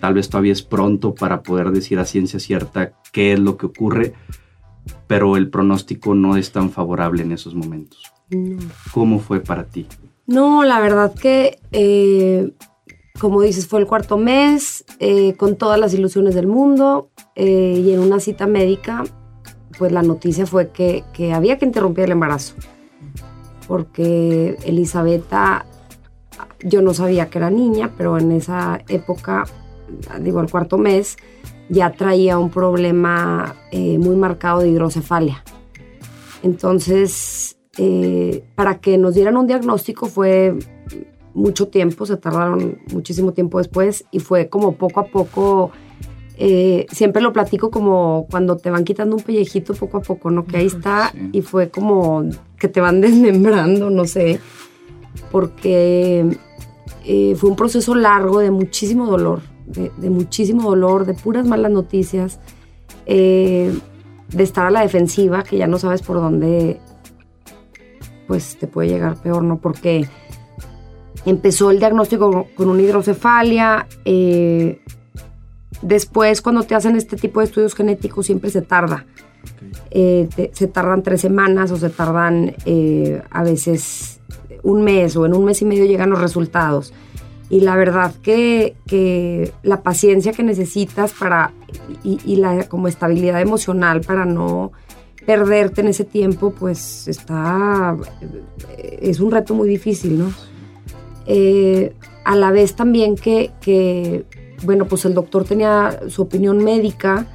[0.00, 3.66] Tal vez todavía es pronto para poder decir a ciencia cierta qué es lo que
[3.66, 4.14] ocurre,
[5.06, 8.12] pero el pronóstico no es tan favorable en esos momentos.
[8.30, 8.58] No.
[8.92, 9.86] ¿Cómo fue para ti?
[10.26, 12.52] No, la verdad que, eh,
[13.18, 17.92] como dices, fue el cuarto mes, eh, con todas las ilusiones del mundo, eh, y
[17.92, 19.02] en una cita médica,
[19.76, 22.54] pues la noticia fue que, que había que interrumpir el embarazo,
[23.70, 25.64] porque Elisabetta,
[26.58, 29.44] yo no sabía que era niña, pero en esa época,
[30.20, 31.16] digo, el cuarto mes,
[31.68, 35.44] ya traía un problema eh, muy marcado de hidrocefalia.
[36.42, 40.58] Entonces, eh, para que nos dieran un diagnóstico fue
[41.32, 45.70] mucho tiempo, se tardaron muchísimo tiempo después y fue como poco a poco,
[46.42, 50.46] eh, siempre lo platico como cuando te van quitando un pellejito poco a poco, ¿no?
[50.46, 51.28] Que ahí está Sí.
[51.32, 52.24] y fue como
[52.58, 54.40] que te van desmembrando, no sé,
[55.30, 56.26] porque
[57.04, 61.70] eh, fue un proceso largo de muchísimo dolor, de, de muchísimo dolor, de puras malas
[61.72, 62.40] noticias,
[63.06, 63.72] eh,
[64.28, 66.80] de estar a la defensiva, que ya no sabes por dónde,
[68.26, 69.58] pues te puede llegar peor, ¿no?
[69.58, 70.06] Porque
[71.26, 74.80] empezó el diagnóstico con una hidrocefalia, eh,
[75.82, 79.06] después cuando te hacen este tipo de estudios genéticos siempre se tarda.
[79.90, 84.20] Eh, se tardan tres semanas o se tardan eh, a veces
[84.62, 86.92] un mes o en un mes y medio llegan los resultados.
[87.48, 91.52] Y la verdad que, que la paciencia que necesitas para
[92.04, 94.72] y, y la como estabilidad emocional para no
[95.26, 97.96] perderte en ese tiempo, pues está
[99.00, 100.32] es un reto muy difícil, ¿no?
[101.26, 101.92] Eh,
[102.24, 104.24] a la vez también que, que,
[104.62, 107.26] bueno, pues el doctor tenía su opinión médica.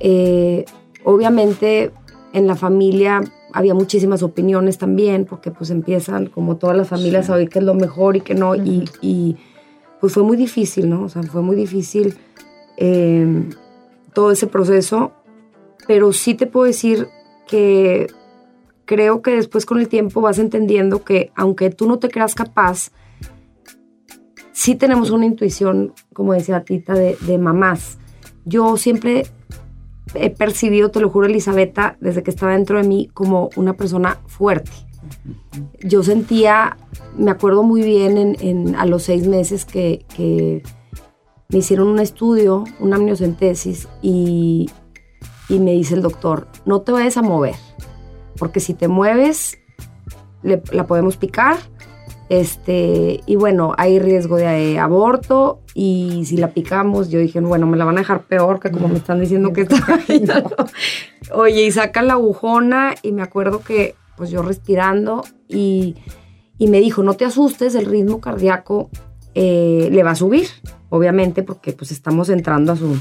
[0.00, 0.64] eh,
[1.04, 1.92] obviamente
[2.32, 7.32] en la familia había muchísimas opiniones también, porque pues empiezan como todas las familias Sí.
[7.32, 9.36] a oír qué es lo mejor y qué no, y,
[10.00, 11.04] pues fue muy difícil, ¿no?
[11.04, 12.16] O sea, fue muy difícil
[12.76, 13.44] eh,
[14.12, 15.12] todo ese proceso,
[15.86, 17.08] pero sí te puedo decir
[17.48, 18.08] que
[18.84, 22.90] creo que después con el tiempo vas entendiendo que aunque tú no te creas capaz,
[24.56, 27.98] sí tenemos una intuición, como decía Tita, de, de mamás.
[28.46, 29.26] yo siempre
[30.14, 34.18] he percibido, te lo juro, Elisabetta, desde que estaba dentro de mí, como una persona
[34.26, 34.70] fuerte.
[35.80, 36.78] Yo sentía,
[37.18, 40.62] me acuerdo muy bien en, a los seis meses que, que,
[41.50, 44.70] me hicieron un estudio, una amniocentesis, y,
[45.50, 47.56] y me dice el doctor, no te vayas a mover,
[48.38, 49.58] porque si te mueves,
[50.42, 51.58] la podemos picar.
[52.28, 57.76] Este, y bueno, hay riesgo de aborto y si la picamos, yo dije, bueno, me
[57.76, 59.76] la van a dejar peor que como me están diciendo que está.
[61.32, 65.94] Oye, y sacan la agujona y me acuerdo que pues yo respirando y,
[66.58, 68.90] me dijo, no te asustes, el ritmo cardíaco
[69.34, 70.48] eh, le va a subir,
[70.88, 72.96] obviamente, porque pues estamos entrando a su...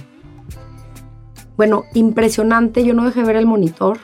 [1.55, 3.97] Bueno, impresionante, yo no dejé ver el monitor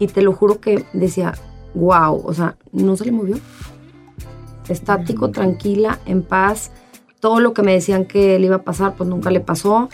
[0.00, 1.34] y te lo juro que decía,
[1.74, 3.36] wow, o sea, no se le movió.
[4.70, 6.70] Estático, tranquila, en paz.
[7.20, 9.88] Todo lo que me decían que le iba a pasar, pues nunca le pasó.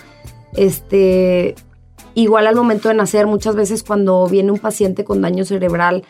[0.55, 1.55] Este,
[2.17, 6.03] Igual al momento de nacer, muchas veces cuando viene un paciente con daño cerebral,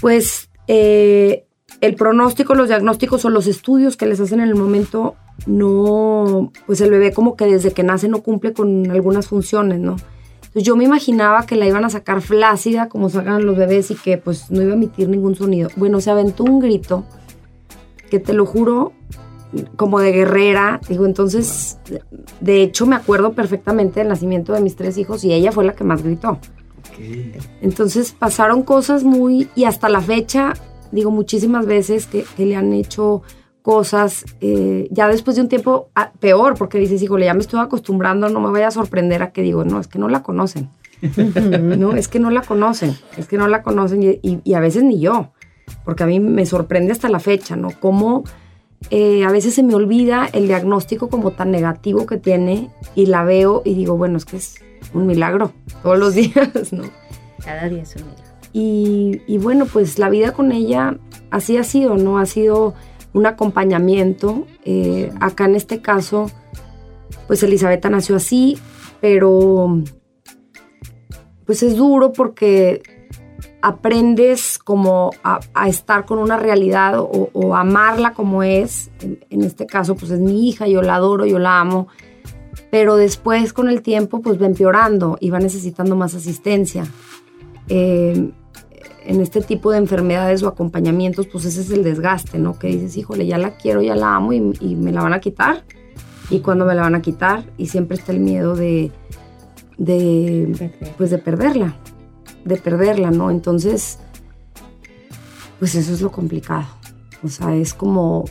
[0.00, 1.44] pues eh,
[1.80, 6.80] el pronóstico, los diagnósticos o los estudios que les hacen en el momento, no, pues
[6.82, 9.96] el bebé como que desde que nace no cumple con algunas funciones, ¿no?
[10.36, 13.96] Entonces yo me imaginaba que la iban a sacar flácida, como sacan los bebés, y
[13.96, 15.68] que pues no iba a emitir ningún sonido.
[15.74, 17.02] Bueno, se aventó un grito
[18.12, 18.92] que te lo juro,
[19.76, 20.82] como de guerrera.
[20.86, 21.78] Digo, entonces,
[22.42, 25.72] de hecho, me acuerdo perfectamente del nacimiento de mis tres hijos y ella fue la
[25.72, 26.38] que más gritó.
[27.62, 30.52] Entonces pasaron cosas muy, y hasta la fecha,
[30.90, 33.22] digo muchísimas veces que, le han hecho
[33.62, 37.60] cosas, eh, ya después de un tiempo ah, peor, porque dices, híjole, ya me estoy
[37.60, 40.68] acostumbrando, no me vaya a sorprender a que digo, no, es que no la conocen.
[41.78, 44.82] no, es que no la conocen, es que no la conocen y, y, a veces
[44.82, 45.32] ni yo,
[45.84, 47.68] porque a mí me sorprende hasta la fecha, ¿no?
[47.80, 48.24] Cómo
[48.90, 53.24] eh, a veces se me olvida el diagnóstico como tan negativo que tiene y la
[53.24, 54.56] veo y digo, bueno, es que es
[54.92, 55.52] un milagro
[55.82, 56.84] todos los días, ¿no?
[57.44, 58.22] Cada día es un milagro.
[58.54, 60.98] Y, bueno, pues la vida con ella
[61.30, 62.18] así ha sido, ¿no?
[62.18, 62.74] Ha sido
[63.14, 64.46] un acompañamiento.
[64.64, 66.30] Eh, acá en este caso,
[67.26, 68.58] pues Elizabeth nació así,
[69.00, 69.82] pero
[71.46, 72.82] pues es duro porque
[73.62, 78.90] aprendes como a, estar con una realidad o, amarla como es.
[79.00, 81.88] En, este caso, pues es mi hija, yo la adoro, yo la amo.
[82.70, 86.84] Pero después, con el tiempo, pues va empeorando y va necesitando más asistencia.
[87.68, 88.30] Eh,
[89.04, 92.58] en este tipo de enfermedades o acompañamientos, pues ese es el desgaste, ¿no?
[92.58, 95.64] Que dices, híjole, ya la quiero, ya la amo y, me la van a quitar.
[96.30, 98.90] Y cuando me la van a quitar, y siempre está el miedo de,
[99.78, 101.76] de pues de perderla
[102.44, 103.30] de perderla, ¿no?
[103.30, 103.98] Entonces,
[105.58, 106.66] pues eso es lo complicado.
[107.22, 108.24] O sea, es como,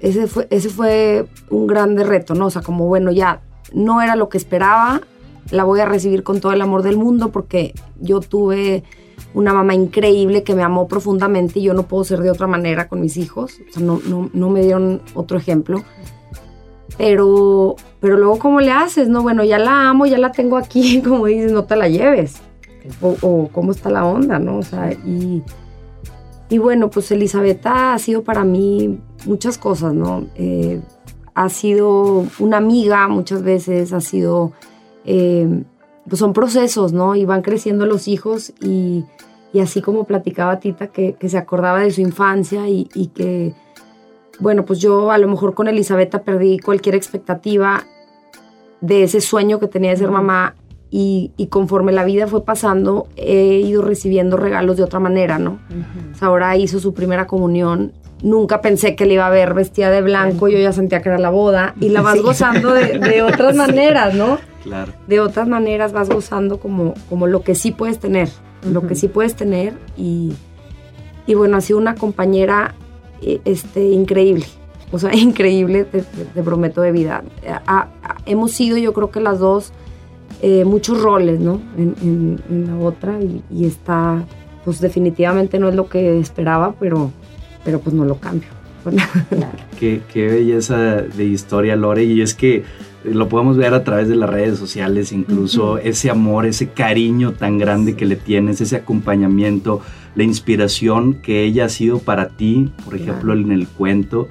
[0.00, 2.46] ese fue, ese fue un grande reto, ¿no?
[2.46, 3.40] O sea, como, bueno, ya
[3.72, 5.00] no era lo que esperaba,
[5.50, 8.84] la voy a recibir con todo el amor del mundo porque yo tuve
[9.34, 12.88] una mamá increíble que me amó profundamente y yo no puedo ser de otra manera
[12.88, 13.58] con mis hijos.
[13.68, 15.82] O sea, no, no, no me dieron otro ejemplo.
[16.96, 19.08] Pero, pero luego, ¿cómo le haces?
[19.08, 22.40] No, bueno, ya la amo, ya la tengo aquí, como dices, no te la lleves
[23.00, 24.58] o, cómo está la onda, ¿no?
[24.58, 25.42] O sea, y,
[26.48, 30.26] y bueno, pues Elisabetta ha sido para mí muchas cosas, ¿no?
[30.36, 30.80] Eh,
[31.34, 34.52] ha sido una amiga muchas veces, ha sido,
[35.04, 35.62] eh,
[36.08, 37.14] pues son procesos, ¿no?
[37.14, 39.04] Y van creciendo los hijos y,
[39.52, 43.54] y así como platicaba Tita, que, que, se acordaba de su infancia y, y, que,
[44.40, 47.84] bueno, pues yo a lo mejor con Elisabetta perdí cualquier expectativa
[48.80, 50.54] de ese sueño que tenía de ser mamá
[50.90, 55.58] y, conforme la vida fue pasando, he ido recibiendo regalos de otra manera, ¿no?
[56.20, 57.92] ahora hizo su primera comunión.
[58.22, 61.18] Nunca pensé que le iba a ver vestida de blanco, yo ya sentía que era
[61.18, 64.38] la boda, y la vas gozando de, otras maneras, ¿no?
[64.64, 64.92] Claro.
[65.06, 68.28] De otras maneras vas gozando como, como lo que sí puedes tener,
[68.68, 70.32] lo que sí puedes tener, y,
[71.26, 72.74] y bueno, ha sido una compañera
[73.22, 74.46] eh, este, increíble,
[74.90, 76.02] o sea, increíble, te,
[76.42, 77.22] prometo, de vida.
[78.26, 79.72] hemos sido, yo creo que las dos,
[80.42, 81.60] eh, muchos roles, ¿no?
[81.76, 84.24] En, la otra y, está,
[84.64, 87.10] pues definitivamente no es lo que esperaba, pero,
[87.64, 88.48] pero pues no lo cambio.
[89.78, 92.64] qué, qué belleza de historia, Lore, y es que
[93.04, 97.58] lo podemos ver a través de las redes sociales, incluso ese amor, ese cariño tan
[97.58, 99.80] grande que le tienes, ese acompañamiento,
[100.14, 104.28] la inspiración que ella ha sido para ti, por ejemplo, en el cuento,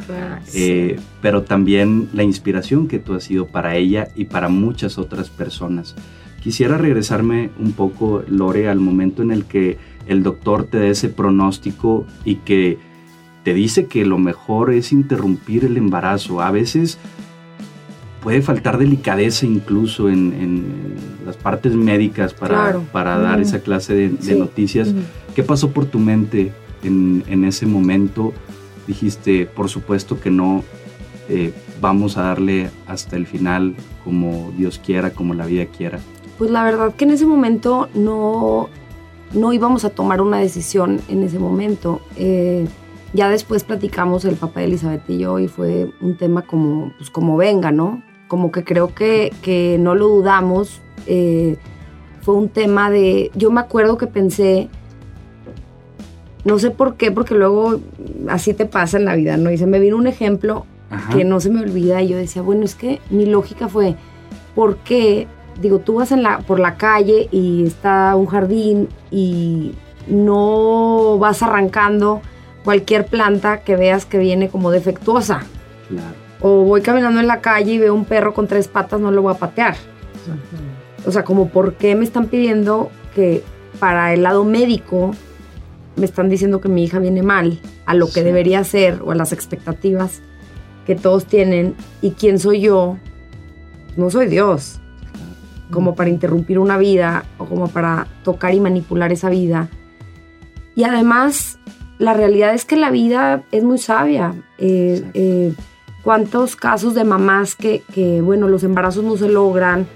[0.53, 5.29] eh, pero también la inspiración que tú has sido para ella y para muchas otras
[5.29, 5.95] personas.
[6.41, 11.09] Quisiera regresarme un poco, Lore, al momento en el que el doctor te da ese
[11.09, 12.77] pronóstico y que
[13.43, 16.41] te dice que lo mejor es interrumpir el embarazo.
[16.41, 16.99] A veces
[18.21, 20.95] puede faltar delicadeza incluso en,
[21.25, 24.93] las partes médicas para, para dar esa clase de, noticias.
[25.35, 26.53] ¿Qué pasó por tu mente
[26.83, 28.33] en, en, ese momento?
[28.87, 30.63] Dijiste, por supuesto que no,
[31.29, 35.99] eh, vamos a darle hasta el final como Dios quiera, como la vida quiera.
[36.37, 38.69] Pues la verdad que en ese momento no,
[39.33, 42.01] no íbamos a tomar una decisión en ese momento.
[42.15, 42.65] Eh,
[43.13, 47.09] ya después platicamos el papá de Elizabeth y yo y fue un tema como, pues
[47.09, 48.03] como venga, ¿no?
[48.27, 50.81] Como que creo que, que no lo dudamos.
[51.05, 51.57] Eh,
[52.21, 54.67] fue un tema de, yo me acuerdo que pensé,
[56.43, 57.79] no sé por qué, porque luego
[58.27, 59.49] así te pasa en la vida, ¿no?
[59.49, 60.65] Y se me vino un ejemplo
[61.13, 63.95] que no se me olvida y yo decía, bueno, es que mi lógica fue,
[64.55, 65.27] ¿por qué?
[65.61, 69.73] Digo, tú vas en la, por la calle y está un jardín y
[70.07, 72.21] no vas arrancando
[72.63, 75.45] cualquier planta que veas que viene como defectuosa.
[76.39, 79.21] O voy caminando en la calle y veo un perro con tres patas, no lo
[79.21, 79.75] voy a patear.
[81.05, 83.43] O sea, como por qué me están pidiendo que
[83.79, 85.11] para el lado médico
[85.95, 89.15] me están diciendo que mi hija viene mal a lo que debería ser o a
[89.15, 90.21] las expectativas
[90.85, 92.97] que todos tienen y quién soy yo,
[93.97, 94.79] no soy Dios,
[95.71, 99.69] como para interrumpir una vida o como para tocar y manipular esa vida.
[100.75, 101.59] Y además,
[101.97, 104.35] la realidad es que la vida es muy sabia.
[104.59, 105.53] Eh, eh,
[106.07, 109.87] ¿Cuántos casos de mamás que, que, bueno, los embarazos no se logran?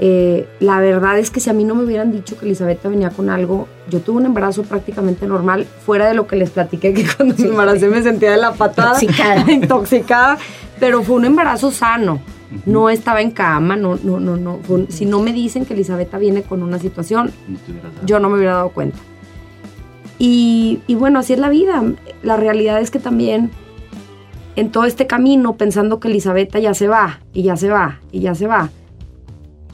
[0.00, 3.10] Eh, la verdad es que si a mí no me hubieran dicho que Elizabeth venía
[3.10, 7.06] con algo, yo tuve un embarazo prácticamente normal, fuera de lo que les platiqué, que
[7.16, 10.38] cuando me embaracé me sentía de la patada, intoxicada, intoxicada
[10.80, 12.20] pero fue un embarazo sano.
[12.66, 14.58] No estaba en cama, no, no, no, no.
[14.88, 17.30] si no me dicen que Elizabeth viene con una situación,
[18.04, 18.98] yo no me hubiera dado cuenta.
[20.18, 21.80] Y, y bueno, así es la vida.
[22.24, 23.52] La realidad es que también
[24.60, 28.20] en todo este camino, pensando que Elizabeth ya se va, y ya se va, y
[28.20, 28.68] ya se va,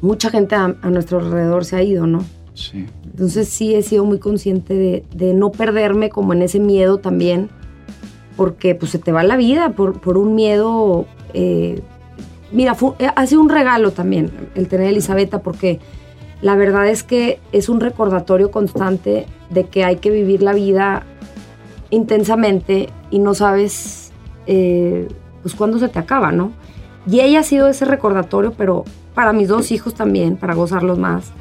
[0.01, 2.25] mucha gente a, nuestro alrededor se ha ido, ¿no?
[2.55, 2.87] Sí.
[3.05, 7.51] Entonces sí he sido muy consciente de, no perderme como en ese miedo también,
[8.37, 11.07] porque pues se te va la vida por, por un miedo...
[11.35, 11.83] Eh,
[12.53, 15.81] mira, eh, ha sido un regalo también el tener a Elisabetta porque
[16.43, 21.05] la verdad es que es un recordatorio constante de que hay que vivir la vida
[21.91, 24.06] intensamente y no sabes
[24.47, 25.09] eh,
[25.43, 26.53] pues cuándo se te acaba, ¿no?
[27.09, 28.85] Y ella ha sido ese recordatorio, pero
[29.15, 31.33] para mis dos hijos también, para gozarlos más,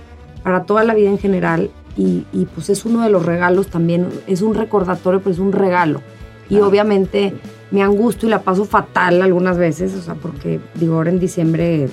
[0.43, 1.71] para toda la vida en general.
[1.97, 6.01] Y, pues es uno de los regalos también, es un recordatorio, pero es un regalo.
[6.49, 7.33] Y obviamente
[7.71, 11.87] me angustio y la paso fatal algunas veces, o sea, porque digo, ahora en diciembre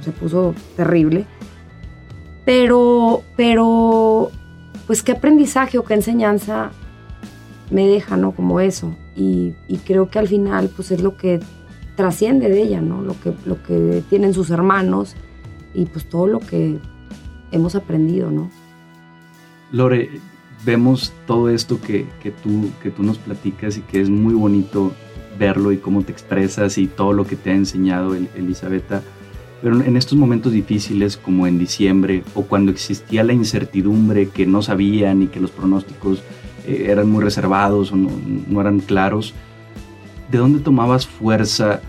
[0.00, 1.26] se puso terrible.
[2.44, 4.30] Pero, pero,
[4.86, 6.70] pues qué aprendizaje o qué enseñanza
[7.70, 8.30] me deja, ¿no?
[8.30, 8.94] Como eso.
[9.16, 11.40] Y, y creo que al final, pues es lo que
[11.96, 13.02] trasciende de ella, ¿no?
[13.02, 15.16] Lo que, lo que tienen sus hermanos
[15.74, 16.78] y pues todo lo que
[17.50, 18.50] hemos aprendido, ¿no?
[19.72, 20.10] Lore,
[20.64, 22.06] vemos todo esto que,
[22.42, 24.92] tú, que tú nos platicas y que es muy bonito
[25.38, 29.02] verlo y cómo te expresas y todo lo que te ha enseñado Elisabetta.
[29.62, 34.62] Pero en estos momentos difíciles, como en diciembre, o cuando existía la incertidumbre que no
[34.62, 36.22] sabían y que los pronósticos
[36.66, 39.34] eh, eran muy reservados o no eran claros,
[40.30, 41.80] ¿de dónde tomabas fuerza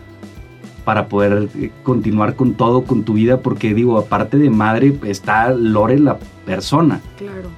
[0.85, 3.41] para poder eh, continuar con todo, con tu vida?
[3.41, 7.01] Porque digo, aparte de madre, está Lore la persona.
[7.17, 7.49] Claro.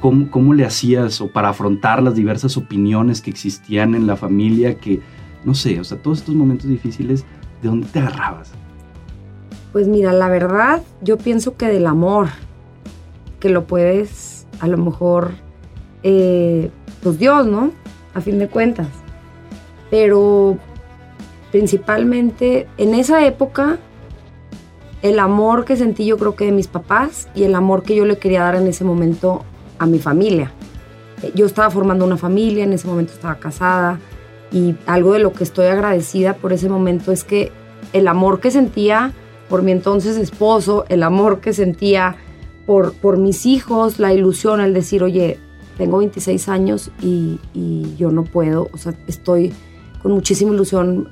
[0.00, 4.74] ¿Cómo, ¿Cómo, le hacías o para afrontar las diversas opiniones que existían en la familia?
[4.74, 5.00] Que,
[5.44, 7.24] no sé, o sea, todos estos momentos difíciles,
[7.62, 8.52] ¿de dónde te agarrabas?
[9.72, 12.28] Pues mira, la verdad, yo pienso que del amor,
[13.38, 15.30] que lo puedes, a lo mejor,
[16.02, 16.70] eh,
[17.02, 17.72] pues Dios, ¿no?
[18.14, 18.88] A fin de cuentas
[19.92, 20.56] pero
[21.50, 23.76] principalmente en esa época
[25.02, 28.06] el amor que sentí yo creo que de mis papás y el amor que yo
[28.06, 29.44] le quería dar en ese momento
[29.78, 30.50] a mi familia.
[31.34, 34.00] Yo estaba formando una familia, en ese momento estaba casada
[34.50, 37.52] y algo de lo que estoy agradecida por ese momento es que
[37.92, 39.12] el amor que sentía
[39.50, 42.16] por mi entonces esposo, el amor que sentía
[42.64, 45.38] por, por mis hijos, la ilusión, el decir, oye,
[45.76, 49.52] tengo 26 años y, y yo no puedo, o sea, estoy
[50.02, 51.08] con muchísima ilusión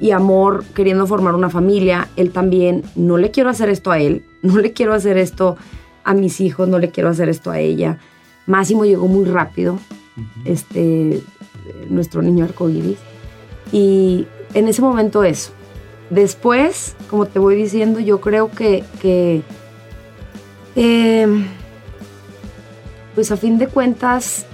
[0.00, 2.08] y amor, queriendo formar una familia.
[2.16, 5.56] Él también, no le quiero hacer esto a él, no le quiero hacer esto
[6.04, 7.98] a mis hijos, no le quiero hacer esto a ella.
[8.46, 9.78] Máximo llegó muy rápido,
[10.44, 11.22] este,
[11.88, 12.98] nuestro niño arcoíris.
[13.72, 15.52] Y en ese momento eso.
[16.10, 19.40] Después, como te voy diciendo, yo creo que, que
[20.76, 21.46] em,
[23.14, 24.46] pues a fin de cuentas,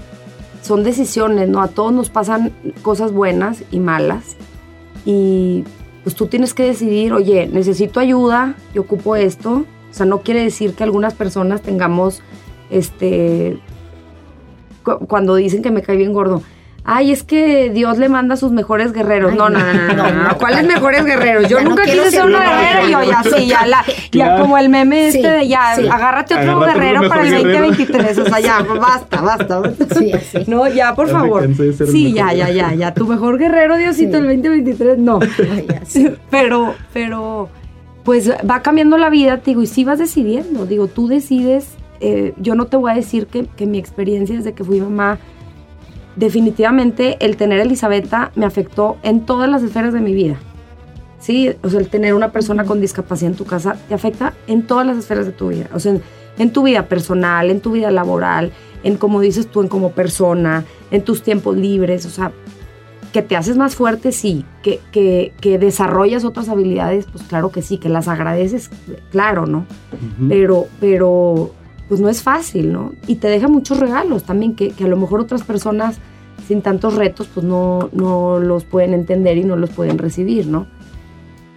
[0.62, 1.62] son decisiones, ¿no?
[1.62, 2.52] A todos nos pasan
[2.82, 4.36] cosas buenas y malas.
[5.04, 5.64] Y
[6.02, 9.64] pues tú tienes que decidir, oye, necesito ayuda, yo ocupo esto.
[9.90, 12.22] O sea, no quiere decir que algunas personas tengamos,
[12.70, 13.58] este,
[15.08, 16.42] cuando dicen que me cae bien gordo,
[16.84, 19.34] ay, es que Dios le manda a sus mejores guerreros.
[19.34, 21.48] no, no, no, no, no, ¿Cuáles mejores guerreros?
[21.48, 24.68] Yo nunca quise ser una guerrera y yo ya sí, ya, la, ya como el
[24.68, 28.18] meme este de ya, agárrate otro guerrero para el 2023.
[28.18, 29.62] O sea, ya, basta, basta.
[29.98, 30.12] Sí,
[30.46, 31.48] No, ya, por favor.
[31.90, 32.94] Sí, ya, ya, ya, ya.
[32.94, 35.20] Tu mejor guerrero, Diosito, el 2023, no.
[36.30, 37.48] pero, pero,
[38.04, 40.66] pues va cambiando la vida, te digo, y sí vas decidiendo.
[40.66, 41.68] Digo, tú decides.
[42.02, 45.18] Eh, yo no te voy a decir que, que mi experiencia desde que fui mamá
[46.16, 50.36] definitivamente el tener a Elisabetta me afectó en todas las esferas de mi vida.
[51.18, 54.66] Sí, o sea, el tener una persona con discapacidad en tu casa te afecta en
[54.66, 55.68] todas las esferas de tu vida.
[55.74, 55.94] O sea,
[56.38, 58.52] en, tu vida personal, en tu vida laboral,
[58.82, 62.06] en como dices tú, en como persona, en tus tiempos libres.
[62.06, 62.32] O sea,
[63.12, 64.46] que te haces más fuerte, sí.
[64.62, 67.76] Que, que, desarrollas otras habilidades, pues claro que sí.
[67.76, 68.70] Que las agradeces,
[69.10, 69.66] claro, ¿no?
[70.26, 71.52] Pero, pero
[71.90, 72.92] pues no es fácil, ¿no?
[73.08, 75.96] Y te deja muchos regalos también que, a lo mejor otras personas
[76.46, 80.68] sin tantos retos pues no, no los pueden entender y no los pueden recibir, ¿no?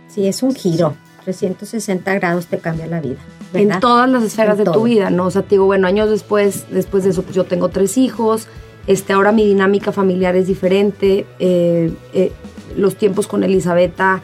[0.07, 0.95] Sí, es un giro.
[1.23, 3.19] 360 grados te cambia la vida.
[3.53, 5.27] En todas las esferas de tu vida, ¿no?
[5.27, 8.47] O sea, te digo, bueno, años después, después de eso, pues yo tengo tres hijos,
[8.88, 12.31] este, ahora mi dinámica familiar es diferente, eh, eh,
[12.75, 14.23] los tiempos con Elisabetta,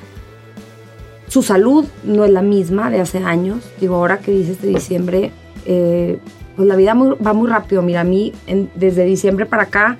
[1.27, 5.31] su salud no es la misma de hace años, digo, ahora que dice este diciembre,
[5.65, 6.19] eh,
[6.55, 7.81] pues la vida va muy rápido.
[7.81, 8.33] Mira, a mí
[8.75, 9.97] desde diciembre para acá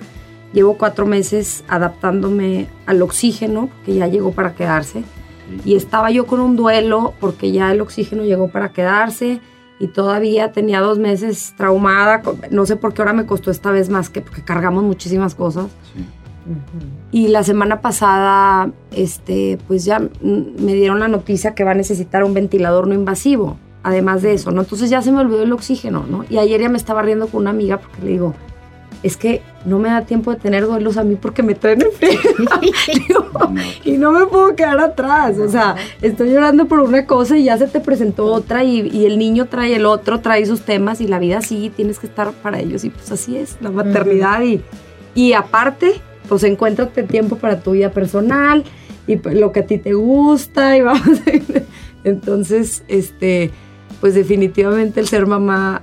[0.52, 5.02] llevo cuatro meses adaptándome al oxígeno, que ya llegó para quedarse.
[5.64, 9.40] Y estaba yo con un duelo porque ya el oxígeno llegó para quedarse
[9.78, 12.20] y todavía tenía dos meses traumada.
[12.50, 15.68] No sé por qué ahora me costó esta vez más que porque cargamos muchísimas cosas.
[17.10, 22.22] Y la semana pasada, este, pues ya me dieron la noticia que va a necesitar
[22.22, 24.62] un ventilador no invasivo además de eso, ¿no?
[24.62, 26.24] Entonces ya se me olvidó el oxígeno, ¿no?
[26.28, 28.34] Y ayer ya me estaba riendo con una amiga porque le digo,
[29.02, 32.60] es que no me da tiempo de tener duelos a mí porque me traen enferma.
[33.84, 35.38] y no me puedo quedar atrás.
[35.38, 39.18] O sea, estoy llorando por una cosa y ya se te presentó otra y, el
[39.18, 42.60] niño trae el otro, trae sus temas y la vida sí, tienes que estar para
[42.60, 42.84] ellos.
[42.84, 44.42] Y pues así es, la maternidad.
[44.42, 44.60] y,
[45.14, 45.94] y aparte,
[46.28, 48.64] pues encuéntrate tiempo para tu vida personal
[49.06, 51.20] y pues, lo que a ti te gusta y vamos.
[52.04, 53.50] Entonces, este
[54.00, 55.82] pues definitivamente el ser mamá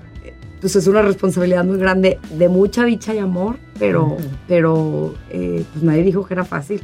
[0.59, 5.83] pues es una responsabilidad muy grande, de mucha dicha y amor, pero, pero eh, pues
[5.83, 6.81] nadie dijo que era fácil.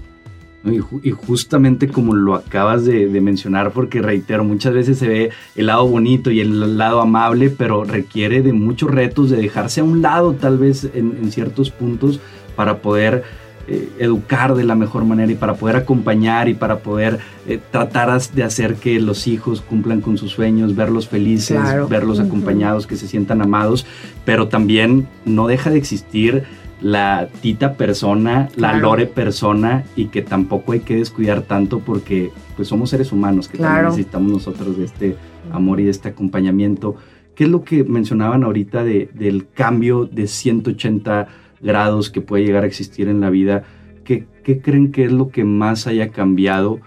[0.65, 5.85] Y, justamente como lo acabas de, mencionar, porque reitero, muchas veces se ve el lado
[5.87, 10.33] bonito y el lado amable, pero requiere de muchos retos, de dejarse a un lado
[10.33, 12.21] tal vez en ciertos puntos
[12.55, 13.23] para poder
[13.65, 18.21] eh, educar de la mejor manera y para poder acompañar y para poder eh, tratar
[18.21, 23.07] de hacer que los hijos cumplan con sus sueños, verlos felices, verlos acompañados, que se
[23.07, 23.85] sientan amados,
[24.25, 26.43] pero también no deja de existir
[26.81, 32.67] la tita persona, la lore persona y que tampoco hay que descuidar tanto porque pues
[32.67, 35.15] somos seres humanos que también necesitamos nosotros de este
[35.53, 36.97] amor y de este acompañamiento.
[37.35, 41.27] ¿Qué es lo que mencionaban ahorita de, del cambio de 180
[41.63, 43.63] grados que puede llegar a existir en la vida,
[44.03, 44.27] ¿qué,
[44.61, 46.79] creen que es lo que más haya cambiado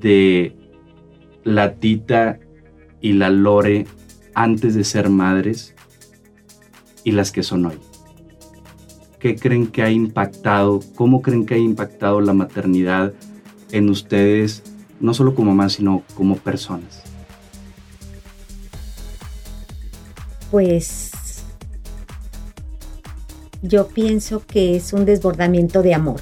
[0.00, 0.56] de
[1.44, 2.40] la Tita
[3.00, 3.86] y la Lore
[4.34, 5.74] antes de ser madres
[7.04, 7.78] y las que son hoy?
[9.20, 10.80] ¿Qué creen que ha impactado?
[10.96, 13.12] ¿Cómo creen que ha impactado la maternidad
[13.70, 14.62] en ustedes,
[15.00, 17.02] no solo como mamás, sino como personas?
[20.50, 21.13] Pues
[23.66, 26.20] yo pienso que es un desbordamiento de amor.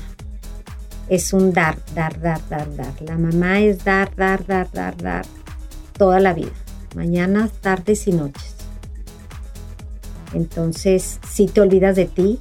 [1.09, 3.03] Es un dar, dar, dar, dar, dar.
[3.03, 5.27] La mamá es dar, dar, dar, dar, dar
[5.99, 6.53] toda la vida.
[6.95, 8.55] Mañanas, tardes y noches.
[10.33, 12.39] Entonces, si te olvidas de ti,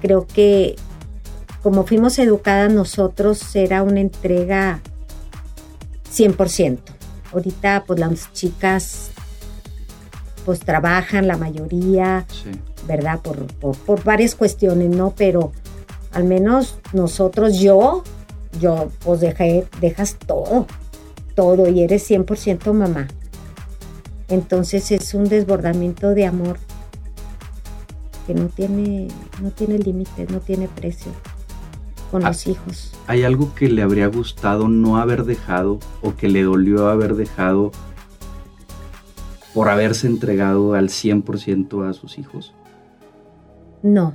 [0.00, 0.76] creo que
[1.62, 4.80] como fuimos educadas nosotros era una entrega
[6.10, 6.78] 100%.
[7.32, 9.10] Ahorita pues las chicas
[10.48, 12.26] pues trabajan la mayoría,
[12.88, 13.20] ¿verdad?
[13.20, 15.14] Por, por, varias cuestiones, ¿no?
[15.16, 15.52] Pero
[16.10, 18.02] al menos nosotros, yo,
[18.58, 20.66] yo, pues dejé, dejas todo,
[21.36, 23.06] todo y eres 100% mamá.
[24.28, 26.58] Entonces es un desbordamiento de amor
[28.26, 29.08] que no tiene,
[29.42, 31.12] no tiene límites, no tiene precio
[32.10, 32.92] con ah, los hijos.
[33.06, 37.70] ¿Hay algo que le habría gustado no haber dejado o que le dolió haber dejado
[39.54, 42.54] por haberse entregado al 100% a sus hijos?
[43.82, 44.14] No,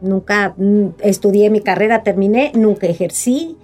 [0.00, 3.56] Nunca mm, estudié mi carrera, terminé, nunca ejercí,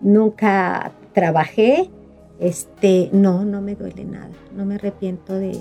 [0.00, 1.90] nunca trabajé.
[2.38, 4.30] Este, no, no me duele nada.
[4.54, 5.60] No me arrepiento de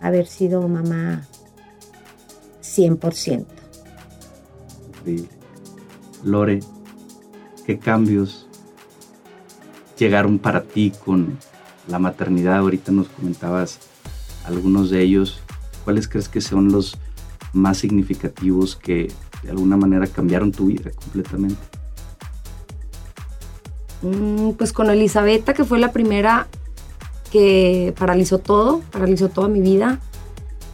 [0.00, 1.26] haber sido mamá
[2.62, 3.46] 100%.
[4.88, 5.28] Increíble.
[6.24, 6.60] Lore,
[7.64, 8.46] ¿qué cambios
[9.96, 11.38] llegaron para ti con
[11.88, 12.58] la maternidad?
[12.58, 13.78] Ahorita nos comentabas
[14.44, 15.40] algunos de ellos.
[15.84, 16.98] ¿Cuáles crees que son los
[17.52, 21.60] más significativos que de alguna manera cambiaron tu vida completamente?
[24.02, 26.48] Mm, pues con Elisabetta, que fue la primera
[27.30, 30.00] que paralizó todo, paralizó toda mi vida.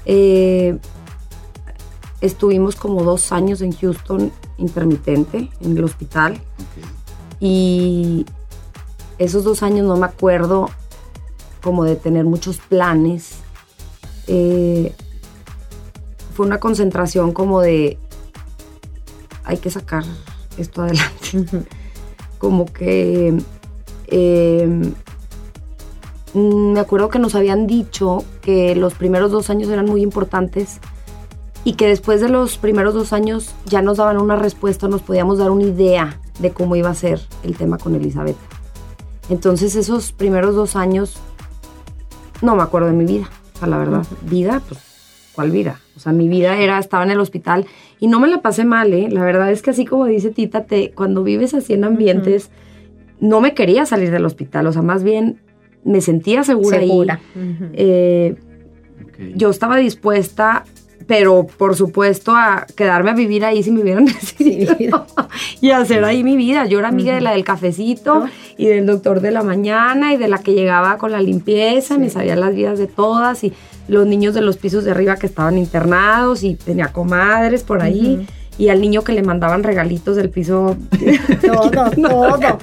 [0.04, 0.78] Eh,
[2.20, 6.40] estuvimos como dos años en Houston intermitente, en el hospital.
[7.40, 8.24] Y
[9.18, 10.70] esos dos años no me acuerdo
[11.62, 13.36] como de tener muchos planes.
[14.28, 14.94] Eh,
[16.36, 17.98] fue una concentración como de
[19.44, 20.04] hay que sacar
[20.58, 21.46] esto adelante.
[22.38, 23.42] como que
[24.08, 24.94] em,
[26.34, 30.78] me acuerdo que nos habían dicho que los primeros dos años eran muy importantes
[31.64, 35.38] y que después de los primeros dos años ya nos daban una respuesta, nos podíamos
[35.38, 38.36] dar una idea de cómo iba a ser el tema con Elizabeth.
[39.30, 41.16] Entonces esos primeros dos años
[42.42, 44.85] no me acuerdo de mi vida, o sea, la verdad, vida, pues,
[45.36, 45.78] ¿cuál vida?
[45.94, 47.66] O sea, mi vida era, estaba en el hospital
[48.00, 49.08] y no me la pasé mal, ¿eh?
[49.10, 52.50] La verdad es que así como dice Tita, te, cuando vives así en ambientes,
[53.20, 55.40] no me quería salir del hospital, o sea, más bien
[55.84, 57.20] me sentía segura, Segura.
[57.74, 58.34] Eh,
[59.34, 60.64] yo estaba dispuesta
[61.06, 64.76] pero por supuesto a quedarme a vivir ahí si me hubieran decidido
[65.60, 66.66] y hacer ahí mi vida.
[66.66, 68.26] Yo era amiga de la del cafecito
[68.56, 72.10] y del doctor de la mañana y de la que llegaba con la limpieza, me
[72.10, 73.52] sabía las vidas de todas y
[73.88, 78.26] los niños de los pisos de arriba que estaban internados y tenía comadres por ahí.
[78.58, 80.78] Y al niño que le mandaban regalitos del piso.
[81.46, 82.58] todo, todo.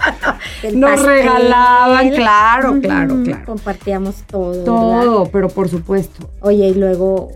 [0.74, 3.46] Nos regalaban, claro, claro, claro.
[3.46, 4.64] Compartíamos todo.
[4.64, 6.32] Todo, pero por supuesto.
[6.40, 7.30] Oye, y luego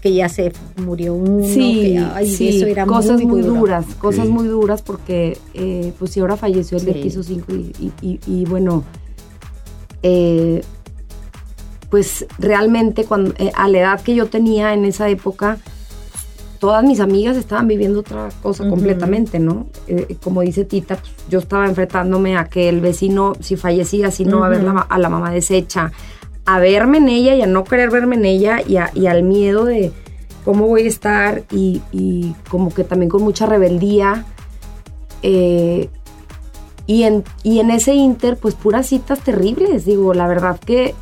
[0.00, 1.44] que ya se murió uno.
[1.46, 6.20] Sí, que, sí, eso era cosas muy, duras, cosas muy duras porque eh, pues sí,
[6.20, 8.82] ahora falleció el de piso 5 y, y- y bueno,
[10.02, 10.62] eh,
[11.90, 15.58] pues realmente cuando, eh, a la edad que yo tenía en esa época,
[16.60, 19.66] todas mis amigas estaban viviendo otra cosa completamente, ¿no?
[19.88, 24.24] Eh, como dice Tita, pues, yo estaba enfrentándome a que el vecino, si fallecía, si
[24.24, 25.90] no, a ver la ma- a la mamá deshecha,
[26.54, 29.92] a verme en ella y a no querer verme en ella y, al miedo de
[30.44, 34.24] cómo voy a estar y, como que también con mucha rebeldía.
[35.22, 35.88] eh,
[36.88, 37.22] y, en,
[37.70, 40.96] ese inter, pues puras citas terribles, digo, la verdad que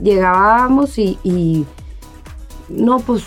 [0.00, 1.66] llegábamos y,
[2.68, 3.24] no, pues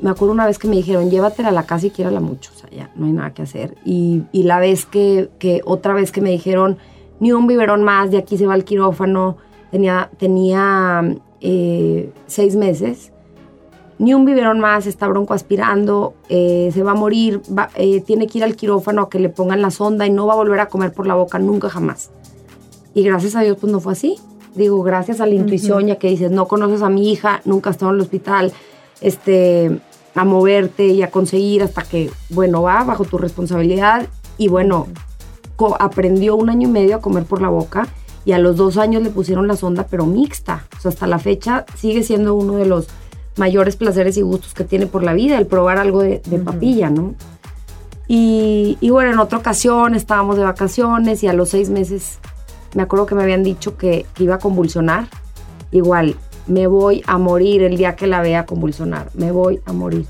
[0.00, 2.58] me acuerdo una vez que me dijeron, llévatela a la casa y quiérala mucho, o
[2.58, 3.78] sea, ya no hay nada que hacer.
[3.86, 6.76] Y, la vez que, que, otra vez que me dijeron,
[7.20, 9.38] ni un biberón más, de aquí se va al quirófano,
[9.70, 13.12] tenía, tenía eh, seis meses,
[13.98, 18.38] ni un biberón más, está broncoaspirando, eh, se va a morir, va- eh, tiene que
[18.38, 20.68] ir al quirófano a que le pongan la sonda y no va a volver a
[20.68, 22.10] comer por la boca nunca jamás.
[22.94, 24.16] Y gracias a Dios, pues no fue así.
[24.54, 27.72] Digo, gracias a la intuición, ya que dices, no conoces a mi hija, nunca ha
[27.72, 28.52] estado en el hospital,
[29.00, 29.80] este,
[30.14, 34.06] a moverte y a conseguir hasta que, bueno, va bajo tu responsabilidad.
[34.38, 34.86] Y bueno,
[35.78, 37.86] aprendió un año y medio a comer por la boca
[38.24, 40.66] y a los dos años le pusieron la sonda, pero mixta.
[40.76, 42.88] O sea, hasta la fecha sigue siendo uno de los
[43.36, 46.90] mayores placeres y gustos que tiene por la vida, el probar algo de, de papilla,
[46.90, 47.14] ¿no?
[48.08, 52.18] Y, y bueno, en otra ocasión estábamos de vacaciones y a los seis meses
[52.74, 55.08] me acuerdo que me habían dicho que, que iba a convulsionar.
[55.72, 56.16] Igual,
[56.46, 60.06] me voy a morir el día que la vea convulsionar, me voy a morir.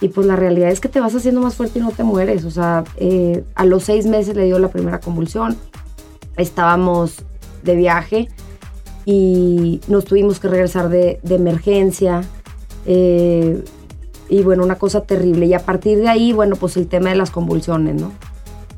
[0.00, 2.44] Y pues la realidad es que te vas haciendo más fuerte y no te mueres.
[2.46, 5.56] O sea, eh, a los seis meses le dio la primera convulsión.
[6.40, 7.24] Estábamos
[7.62, 8.28] de viaje
[9.04, 12.22] y nos tuvimos que regresar de, emergencia.
[12.86, 13.62] eh,
[14.30, 15.46] y bueno, una cosa terrible.
[15.46, 18.12] Y a partir de ahí, bueno, pues el tema de las convulsiones, ¿no?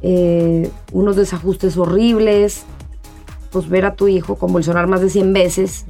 [0.01, 2.65] Eh, unos desajustes horribles,
[3.51, 5.85] pues ver a tu hijo convulsionar más de 100 veces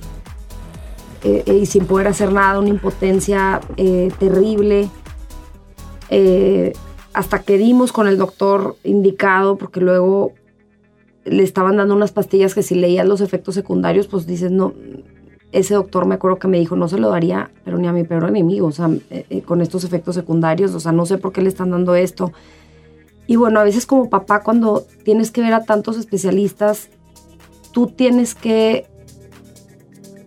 [1.23, 4.91] eh, y sin poder hacer nada, una impotencia eh, terrible.
[7.15, 10.33] Hasta que dimos con el doctor indicado, porque luego
[11.25, 14.75] le estaban dando unas pastillas que si leías los efectos secundarios, pues dices, no,
[15.53, 18.05] ese doctor me acuerdo que me dijo, no se lo daría, pero ni a mi
[18.05, 21.33] peor enemigo, o sea, eh, eh, con estos efectos secundarios, o sea, no sé por
[21.33, 22.33] qué le están dando esto.
[23.27, 26.89] Y bueno, a veces como papá, cuando tienes que ver a tantos especialistas,
[27.73, 28.87] tú tienes que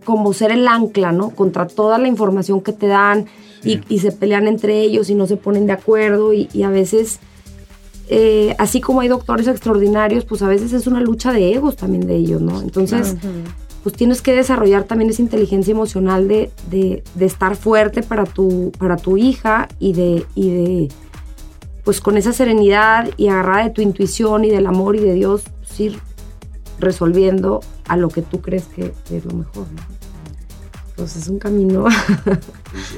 [0.04, 1.30] como ser el ancla, ¿no?
[1.30, 3.26] Contra toda la información que te dan
[3.64, 7.18] y, se pelean entre ellos y no se ponen de acuerdo y, a veces,
[8.08, 12.06] eh, así como hay doctores extraordinarios, pues a veces es una lucha de egos también
[12.06, 12.60] de ellos, ¿no?
[12.60, 13.16] Entonces,
[13.82, 18.96] pues tienes que desarrollar también esa inteligencia emocional de, de, estar fuerte para tu, para
[18.96, 20.88] tu hija y de, y de,
[21.84, 25.42] pues con esa serenidad y agarrada de tu intuición y del amor y de Dios,
[25.58, 25.98] pues, ir
[26.78, 29.96] resolviendo a lo que tú crees que es lo mejor, ¿no?
[30.96, 31.84] pues es un camino.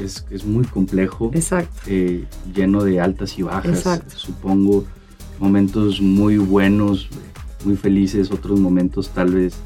[0.02, 1.30] es, muy complejo.
[1.34, 1.80] Exacto.
[1.86, 4.02] Eh, lleno de altas y bajas.
[4.14, 4.84] Supongo
[5.40, 7.08] momentos muy buenos,
[7.64, 9.56] muy felices, otros momentos tal vez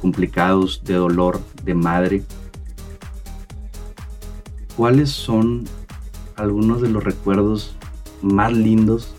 [0.00, 2.22] complicados, de dolor, de madre.
[4.76, 5.64] ¿Cuáles son
[6.36, 7.74] algunos de los recuerdos
[8.22, 9.14] más lindos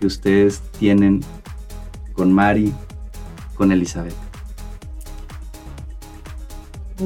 [0.00, 1.20] que ustedes tienen
[2.12, 2.72] con Mari,
[3.54, 4.14] con Elizabeth?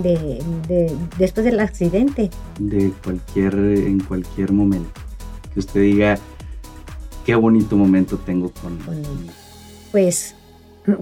[0.01, 2.31] de, después del accidente.
[2.59, 5.01] De cualquier, en cualquier momento.
[5.53, 6.19] Que usted diga,
[7.25, 8.79] qué bonito momento tengo con...
[9.91, 10.35] Pues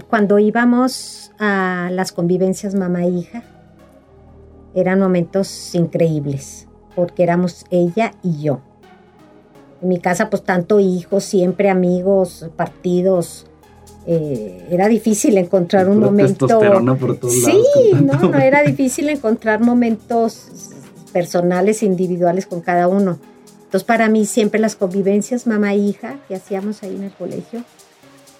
[0.09, 3.43] cuando íbamos a las convivencias mamá e hija,
[4.75, 8.61] eran momentos increíbles, porque éramos ella y yo.
[9.81, 13.47] En mi casa, pues tanto hijos, siempre amigos, partidos,
[14.05, 16.47] eh, era difícil encontrar un momento.
[17.29, 17.61] sí,
[18.01, 20.47] no, no, era difícil encontrar momentos
[21.11, 23.19] personales, individuales con cada uno.
[23.71, 27.63] Entonces, para mí, siempre las convivencias mamá e hija que hacíamos ahí en el colegio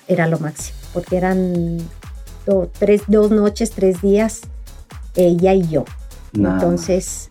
[0.10, 1.78] era lo máximo, porque eran
[2.78, 4.42] tres, dos noches, tres días,
[5.16, 5.86] ella y yo.
[6.34, 7.30] Entonces,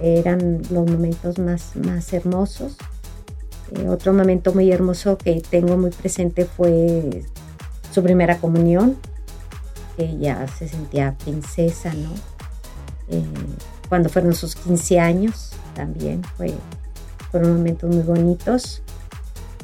[0.00, 2.78] eran los momentos más, más hermosos.
[3.72, 7.26] Eh, otro momento muy hermoso que tengo muy presente fue
[7.92, 8.96] su primera comunión,
[9.98, 12.08] ella se sentía princesa, ¿no?
[13.08, 13.22] Eh,
[13.90, 16.54] cuando fueron sus 15 años también fue,
[17.34, 18.80] fueron momentos muy bonitos.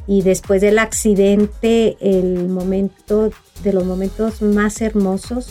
[0.09, 3.31] Y después del accidente, el momento
[3.63, 5.51] de los momentos más hermosos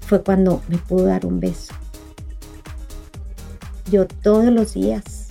[0.00, 1.74] fue cuando me pudo dar un beso.
[3.90, 5.26] Yo todos los días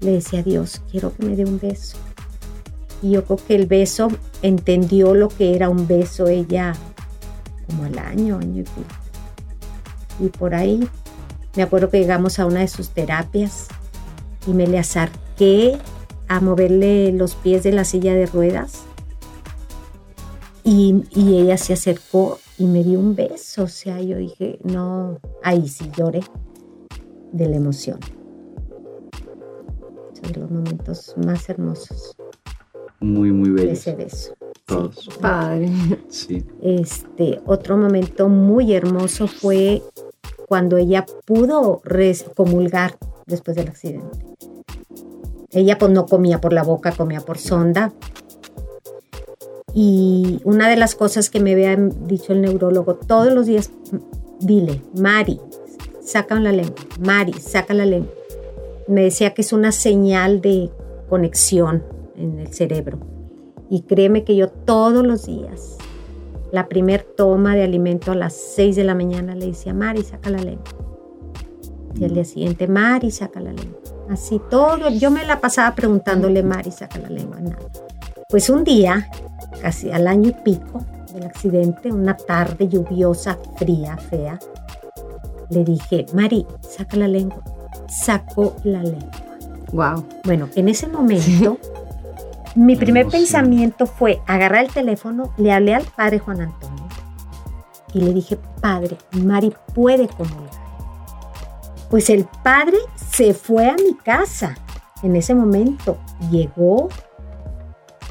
[0.00, 1.98] le decía a Dios, quiero que me dé un beso.
[3.02, 4.08] Y yo creo que el beso
[4.40, 6.72] entendió lo que era un beso ella
[7.66, 8.88] como al año, año y pico.
[10.18, 10.88] Y por ahí
[11.56, 13.68] me acuerdo que llegamos a una de sus terapias
[14.46, 15.78] y me le acerqué
[16.28, 18.84] a moverle los pies de la silla de ruedas.
[20.62, 23.64] Y, y, ella se acercó y me dio un beso.
[23.64, 26.22] O sea, yo dije, no, ahí sí lloré
[27.32, 28.00] de la emoción.
[30.22, 32.16] Son los momentos más hermosos
[33.04, 33.70] muy, muy bello.
[33.70, 34.34] Ese beso.
[34.66, 35.08] Todos.
[35.20, 35.70] Padre.
[36.08, 36.42] Sí.
[36.62, 39.82] Este, otro momento muy hermoso fue
[40.48, 41.82] cuando ella pudo
[42.34, 42.96] comulgar
[43.26, 44.18] después del accidente.
[45.50, 47.92] Ella pues no comía por la boca, comía por sonda.
[49.72, 53.70] Y una de las cosas que me había dicho el neurólogo, todos los días,
[54.40, 55.40] dile, Mari,
[56.00, 58.12] saca la lengua, Mari, saca la lengua.
[58.86, 60.70] Me decía que es una señal de
[61.08, 61.82] conexión
[62.16, 62.98] en el cerebro.
[63.70, 65.78] Y créeme que yo todos los días,
[66.52, 70.30] la primer toma de alimento a las 6 de la mañana le decía, Mari, saca
[70.30, 70.64] la lengua.
[71.98, 73.80] Y al día siguiente, Mari, saca la lengua.
[74.10, 77.40] Así todo, yo me la pasaba preguntándole, Mari, saca la lengua.
[77.40, 77.58] Nada.
[78.28, 79.08] Pues un día,
[79.62, 84.38] casi al año y pico del accidente, una tarde lluviosa, fría, fea,
[85.50, 87.42] le dije, Mari, saca la lengua.
[87.88, 89.10] Sacó la lengua.
[89.72, 90.04] Wow.
[90.24, 91.58] Bueno, en ese momento
[92.54, 96.84] Mi primer pensamiento fue agarrar el teléfono, le hablé al padre Juan Antonio
[97.92, 100.63] y le dije, padre, Mari puede comulgar.
[101.94, 104.56] Pues el padre se fue a mi casa
[105.04, 105.96] en ese momento.
[106.28, 106.88] Llegó,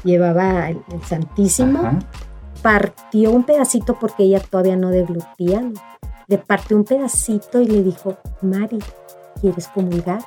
[0.04, 1.98] llevaba el, Santísimo,
[2.62, 5.70] partió un pedacito porque ella todavía no deglutía.
[6.28, 8.78] Le partió un pedacito y le dijo, Mari,
[9.42, 10.20] ¿quieres comulgar?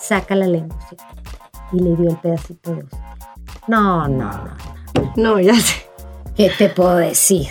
[0.00, 0.78] Saca la lengua.
[1.72, 3.16] Y le dio el pedacito de hostia.
[3.68, 5.12] No, no, no.
[5.16, 5.82] No, ya sé.
[6.34, 7.48] ¿Qué te puedo decir?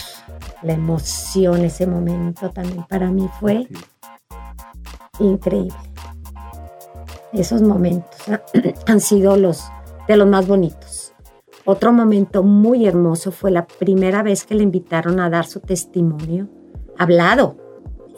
[0.63, 3.67] La emoción, ese momento también para mí fue
[5.19, 5.77] increíble.
[7.33, 8.21] Esos momentos
[8.87, 9.63] han sido los
[10.07, 11.13] de los más bonitos.
[11.65, 16.47] Otro momento muy hermoso fue la primera vez que le invitaron a dar su testimonio
[16.97, 17.55] hablado.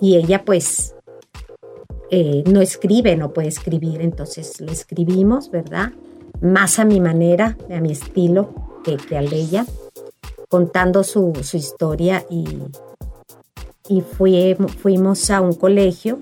[0.02, 0.96] Y ella pues
[2.12, 5.94] eh, no escribe, no puede escribir, entonces le escribimos, ¿verdad?
[6.42, 8.50] más a mi manera, a mi estilo
[8.84, 9.66] que, que de ella,
[10.50, 12.46] contando su, historia y,
[13.90, 16.20] y fuimos a un colegio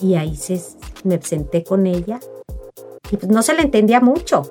[0.00, 0.60] y ahí se,
[1.04, 2.20] me senté con ella
[3.10, 4.42] y pues no se le entendía mucho,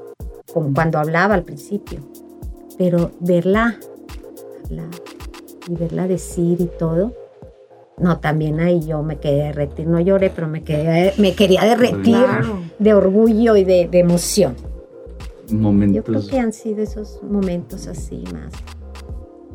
[0.54, 2.00] como cuando hablaba al principio,
[2.78, 3.80] pero verla
[4.66, 4.90] hablar
[5.68, 7.14] y verla decir y todo,
[7.98, 12.16] no, también ahí yo me quedé derretir, no lloré, pero me, quedé, me quería derretir
[12.16, 12.60] Claro.
[12.78, 14.56] de orgullo y de, de emoción.
[15.48, 16.04] Yo Momentos.
[16.06, 18.54] creo que han sido esos momentos así más.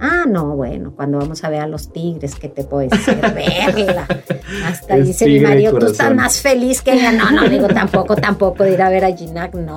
[0.05, 3.15] Ah, no, bueno, cuando vamos a ver a los tigres, ¿qué te puedo decir?
[3.21, 4.07] Verla.
[4.67, 6.17] Hasta Es dice mi marido, tú estás corazón".
[6.17, 7.13] más feliz que ella.
[7.13, 9.77] No, no, digo, tampoco, tampoco de ir a ver a Ginac, no.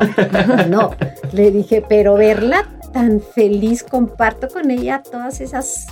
[0.68, 0.92] No,
[1.32, 5.86] le dije, pero verla tan feliz, comparto con ella todas esas,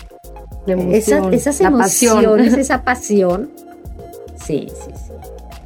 [0.65, 2.17] emoción, esas la pasión.
[2.23, 3.51] emociones, esa pasión.
[4.35, 5.11] Sí, sí, sí.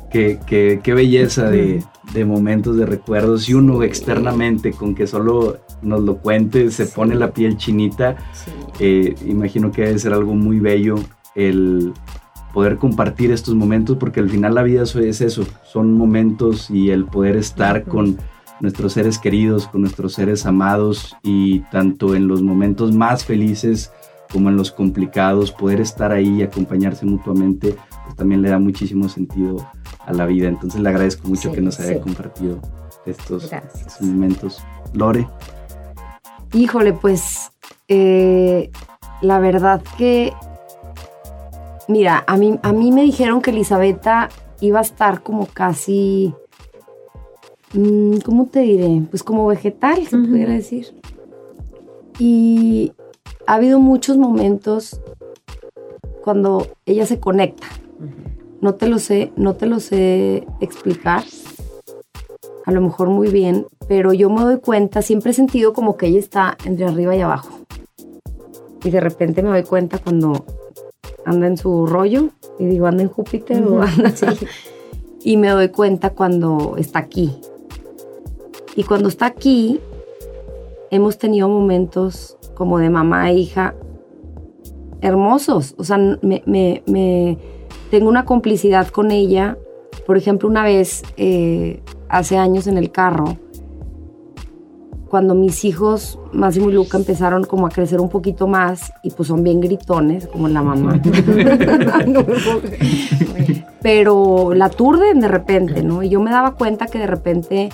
[0.10, 3.48] Qué, qué- qué belleza de, de momentos, de recuerdos.
[3.50, 6.92] Y uno externamente, con que solo nos lo cuente, se Sí.
[6.96, 8.16] pone la piel chinita.
[8.34, 8.52] sí.
[8.80, 10.96] Eh, imagino que debe ser algo muy bello
[11.36, 11.94] el
[12.54, 17.06] poder compartir estos momentos, porque al final la vida es eso, son momentos y el
[17.06, 18.18] poder estar con
[18.60, 23.92] nuestros seres queridos, con nuestros seres amados y tanto en los momentos más felices
[24.32, 29.08] como en los complicados, poder estar ahí y acompañarse mutuamente, pues también le da muchísimo
[29.10, 29.58] sentido
[30.06, 30.48] a la vida.
[30.48, 32.00] Entonces le agradezco mucho Sí, que nos haya sí.
[32.00, 32.60] compartido
[33.06, 34.58] estos, estos momentos.
[34.94, 35.28] Lore,
[36.54, 37.52] Híjole, pues
[37.88, 38.72] eh,
[39.22, 40.34] la verdad que,
[41.88, 44.30] mira, a mí, a mí me dijeron que Elisabetta
[44.62, 46.34] iba a estar como casi,
[47.74, 49.04] mm, ¿cómo te diré?
[49.10, 50.96] Pues como vegetal, se pudiera decir.
[52.20, 52.94] Y
[53.46, 55.00] ha habido muchos momentos
[56.24, 57.68] cuando ella se conecta.
[58.62, 61.24] No te lo sé, no te lo sé explicar.
[62.68, 66.08] A lo mejor muy bien, pero yo me doy cuenta, siempre he sentido como que
[66.08, 67.62] ella está entre arriba y abajo.
[68.84, 70.46] Y de repente me doy cuenta cuando
[71.26, 74.26] anda en su rollo y digo, anda en Júpiter o anda sí.
[75.24, 77.40] y me doy cuenta cuando está aquí.
[78.76, 79.80] Y cuando está aquí,
[80.92, 83.76] hemos tenido momentos como de mamá e hija
[85.02, 85.74] hermosos.
[85.78, 87.38] O sea, me, me- me-
[87.92, 89.58] tengo una complicidad con ella.
[90.06, 93.38] Por ejemplo, una vez, eh, hace años en el carro,
[95.08, 99.30] cuando mis hijos, Máximo y Luca, empezaron como a crecer un poquito más y pues
[99.30, 101.00] son bien gritones, como la mamá.
[102.08, 102.26] No
[103.82, 106.04] pero la aturden de repente, ¿no?
[106.04, 107.70] Y yo me daba cuenta que de repente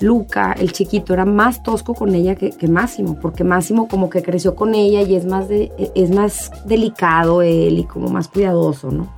[0.00, 4.22] Luca, el chiquito, era más tosco con ella que, que Máximo, porque Máximo como que
[4.22, 8.90] creció con ella y es más, de, es más delicado él y como más cuidadoso,
[8.90, 9.12] ¿no?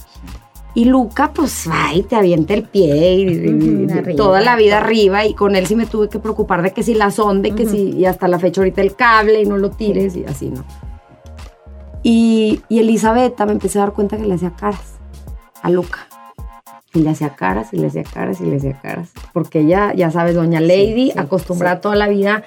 [0.76, 3.48] Y Luca, pues, ay, te avienta el pie y,
[3.86, 4.16] Ujú, arriba.
[4.16, 5.24] toda la vida arriba.
[5.24, 7.70] Y con él sí me tuve que preocupar de que si la sonde, que Ujú.
[7.72, 10.64] si, y hasta la fecha ahorita el cable y no lo tires y así, ¿no?
[12.02, 14.94] Y, y Elisabetta me empecé a dar cuenta que le hacía caras
[15.62, 16.06] a Luca.
[16.94, 19.10] Y le hacía caras y le hacía caras y le hacía caras.
[19.32, 21.82] Porque ella, ya sabes, doña Lady, sí, acostumbrada sí.
[21.82, 22.44] toda la vida,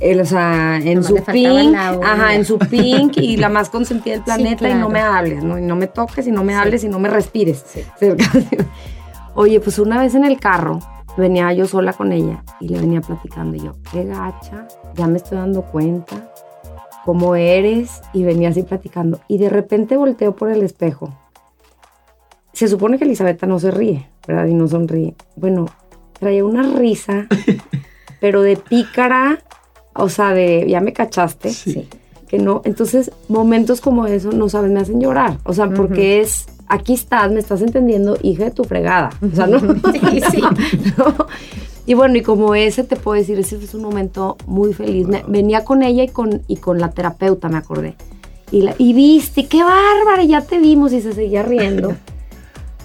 [0.00, 4.14] eh, o sea, en Nomás su pink, ajá, en su pink y la más consentida
[4.14, 5.58] del planeta y no me hables, ¿no?
[5.58, 7.64] Y no me toques y no me hables y no me respires.
[9.34, 10.80] Oye, pues una vez en el carro
[11.16, 15.18] venía yo sola con ella y le venía platicando y yo, qué gacha, ya me
[15.18, 16.32] estoy dando cuenta
[17.04, 21.10] cómo eres y venía así platicando y de repente volteo por el espejo.
[22.56, 24.46] Se supone que Elisabetta no se ríe, ¿verdad?
[24.46, 25.14] Y no sonríe.
[25.36, 25.66] Bueno,
[26.18, 27.26] traía una risa,
[28.20, 29.40] pero de pícara,
[29.94, 31.86] o sea, de ya me cachaste Sí.
[32.28, 32.62] que no.
[32.64, 35.36] Entonces, momentos como eso, no sabes, me hacen llorar.
[35.44, 39.10] O sea, porque es, aquí estás, me estás entendiendo, hija de tu fregada.
[39.20, 39.58] O sea, no.
[39.92, 40.40] Sí, sí.
[40.96, 41.26] No.
[41.88, 45.06] Y bueno, y como ese te puedo decir, ese es un momento muy feliz.
[45.06, 47.94] Me- venía con ella y con, y con la terapeuta, me acordé.
[48.50, 51.94] Y, la, y viste, qué bárbara, ya te vimos y se seguía riendo.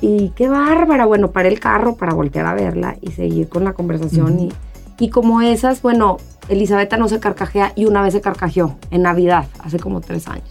[0.02, 1.06] Y qué bárbara.
[1.06, 4.40] Bueno, paré el carro para voltear a verla y seguir con la conversación.
[4.40, 4.54] y,
[5.00, 6.18] y como esas, bueno,
[6.50, 10.46] Elisabetta no se carcajea y una vez se carcajeó en Navidad, hace como tres años.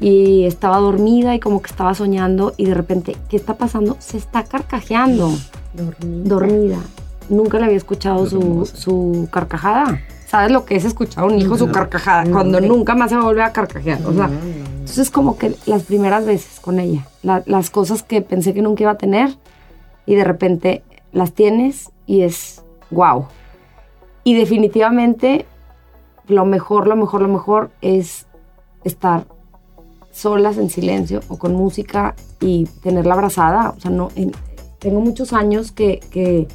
[0.00, 3.96] Y estaba dormida y como que estaba soñando y de repente, ¿qué está pasando?
[3.98, 5.30] Se está carcajeando,
[5.74, 6.28] Dormida.
[6.28, 6.78] dormida.
[7.28, 10.00] Nunca le había escuchado su, su carcajada.
[10.36, 12.24] ¿Sabes lo que es escuchar a un hijo su carcajada?
[12.24, 14.00] No, Cuando nunca más se va a volver a carcajear.
[14.06, 14.26] O sea,
[14.80, 18.82] entonces como que las primeras veces con ella, la- las cosas que pensé que nunca
[18.82, 19.36] iba a tener
[20.04, 20.82] y de repente
[21.12, 23.26] las tienes y es wow.
[24.24, 25.46] Y definitivamente
[26.28, 28.26] lo mejor, lo mejor, lo mejor es
[28.84, 29.24] estar
[30.12, 33.70] solas en silencio o con música y tenerla abrazada.
[33.76, 34.32] O sea, no, en-
[34.80, 36.46] tengo muchos años que, que,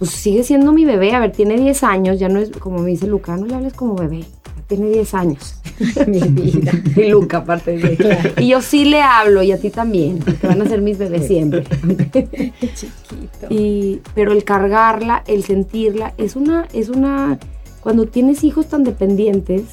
[0.00, 1.14] pues sigue siendo mi bebé.
[1.14, 3.74] A ver, tiene 10 años, ya no es como me dice Luca, no le hables
[3.74, 5.56] como bebé, ya tiene 10 años.
[6.06, 6.72] Mi vida.
[6.96, 10.62] Y Luca, aparte de Y yo sí le hablo, y a ti también, que van
[10.62, 11.64] a ser mis bebés siempre.
[12.74, 13.46] Chiquito.
[13.50, 17.38] Y, pero el cargarla, el sentirla, es una, es una,
[17.82, 19.64] cuando tienes hijos tan dependientes,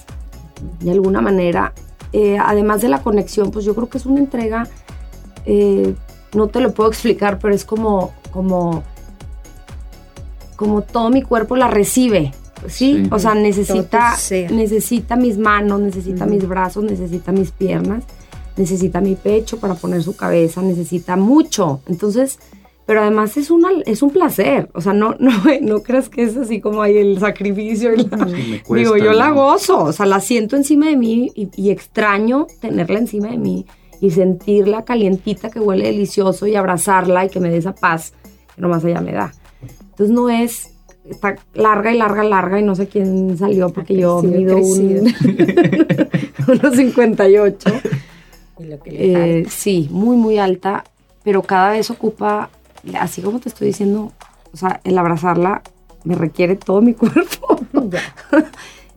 [0.82, 1.74] de alguna manera,
[2.12, 4.68] eh, además de la conexión, pues yo creo que es una entrega,
[5.46, 5.94] eh,
[6.34, 8.84] no te lo puedo explicar, pero es como, como,
[10.58, 12.34] como todo mi cuerpo la recibe.
[12.68, 13.04] ¿Sí?
[13.04, 13.08] Sí.
[13.12, 14.16] o sea, necesita,
[14.52, 18.04] necesita mis manos, necesita mis brazos, necesita mis piernas,
[18.58, 21.82] necesita mi pecho para poner su cabeza, necesita mucho.
[21.88, 22.40] Entonces,
[22.88, 24.70] pero además es, una, es un placer.
[24.74, 25.32] O sea, no, no,
[25.62, 27.94] no creas que es así como hay el sacrificio.
[27.94, 30.98] y la- Sí, me cuesta, Digo, yo la gozo, o sea, la siento encima de
[30.98, 33.66] mí y, y extraño tenerla encima de mí
[34.02, 38.14] y sentirla calientita que huele delicioso y abrazarla y que me dé esa paz
[38.56, 39.32] que nomás ella me da.
[39.98, 40.76] Entonces no es,
[41.10, 45.12] está larga y larga, larga y no sé quién salió porque yo mido un,
[46.48, 47.70] unos 58.
[48.60, 50.84] Y lo que le Eh, sí, muy, muy alta,
[51.24, 52.52] pero cada vez ocupa,
[53.00, 54.12] así como te estoy diciendo,
[54.54, 55.64] o sea, el abrazarla
[56.04, 57.60] me requiere todo mi cuerpo.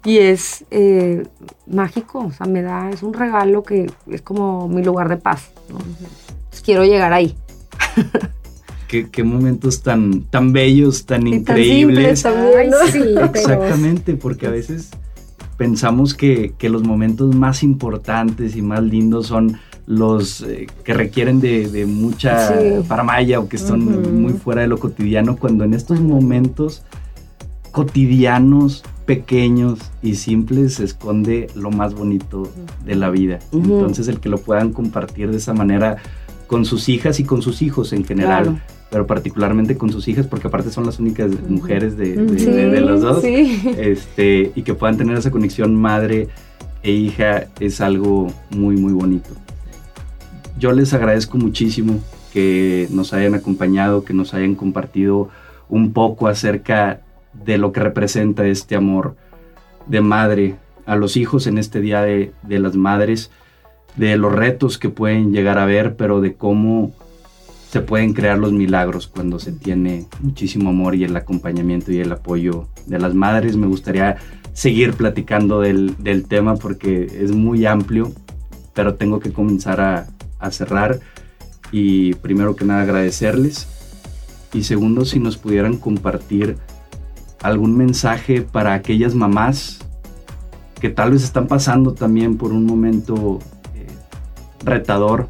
[0.05, 1.26] y es eh,
[1.66, 5.51] mágico, o sea, me da, es un regalo que es como mi lugar de paz.
[5.70, 5.78] ¿no?
[6.51, 7.34] Pues quiero llegar ahí.
[8.91, 12.24] Qué, qué momentos tan, tan bellos, tan Y tan increíbles.
[13.34, 14.91] Exactamente, porque a veces
[15.57, 21.41] pensamos que, que los momentos más importantes y más lindos son los eh, que requieren
[21.41, 22.80] de, de mucha Sí.
[22.88, 24.11] paramaya o que son Ujú.
[24.11, 26.82] muy fuera de lo cotidiano, cuando en estos momentos
[27.70, 32.51] cotidianos, pequeños y simples se esconde lo más bonito
[32.84, 33.38] de la vida.
[33.53, 35.97] Entonces el que lo puedan compartir de esa manera
[36.51, 38.59] con sus hijas y con sus hijos en general, Claro.
[38.90, 42.70] pero particularmente con sus hijas, porque aparte son las únicas mujeres de, de- Sí, de-
[42.70, 43.62] de los dos, Sí.
[43.78, 46.26] este, y que puedan tener esa conexión madre
[46.82, 49.30] e hija es algo muy, muy bonito.
[50.59, 52.01] Yo les agradezco muchísimo
[52.32, 55.28] que nos hayan acompañado, que nos hayan compartido
[55.68, 57.01] un poco acerca
[57.44, 59.14] de lo que representa este amor
[59.86, 63.30] de madre a los hijos en este Día de, de las Madres,
[63.97, 66.93] de los retos que pueden llegar a ver, pero de cómo
[67.70, 72.11] se pueden crear los milagros cuando se tiene muchísimo amor y el acompañamiento y el
[72.11, 73.57] apoyo de las madres.
[73.57, 74.16] Me gustaría
[74.53, 78.12] seguir platicando del, del tema porque es muy amplio,
[78.74, 80.09] pero tengo que comenzar a,
[80.41, 80.99] a cerrar
[81.70, 83.68] y primero que nada agradecerles
[84.53, 86.57] y segundo si nos pudieran compartir
[87.43, 89.78] algún mensaje para aquellas mamás
[90.80, 93.38] que tal vez están pasando también por un momento
[94.62, 95.28] retador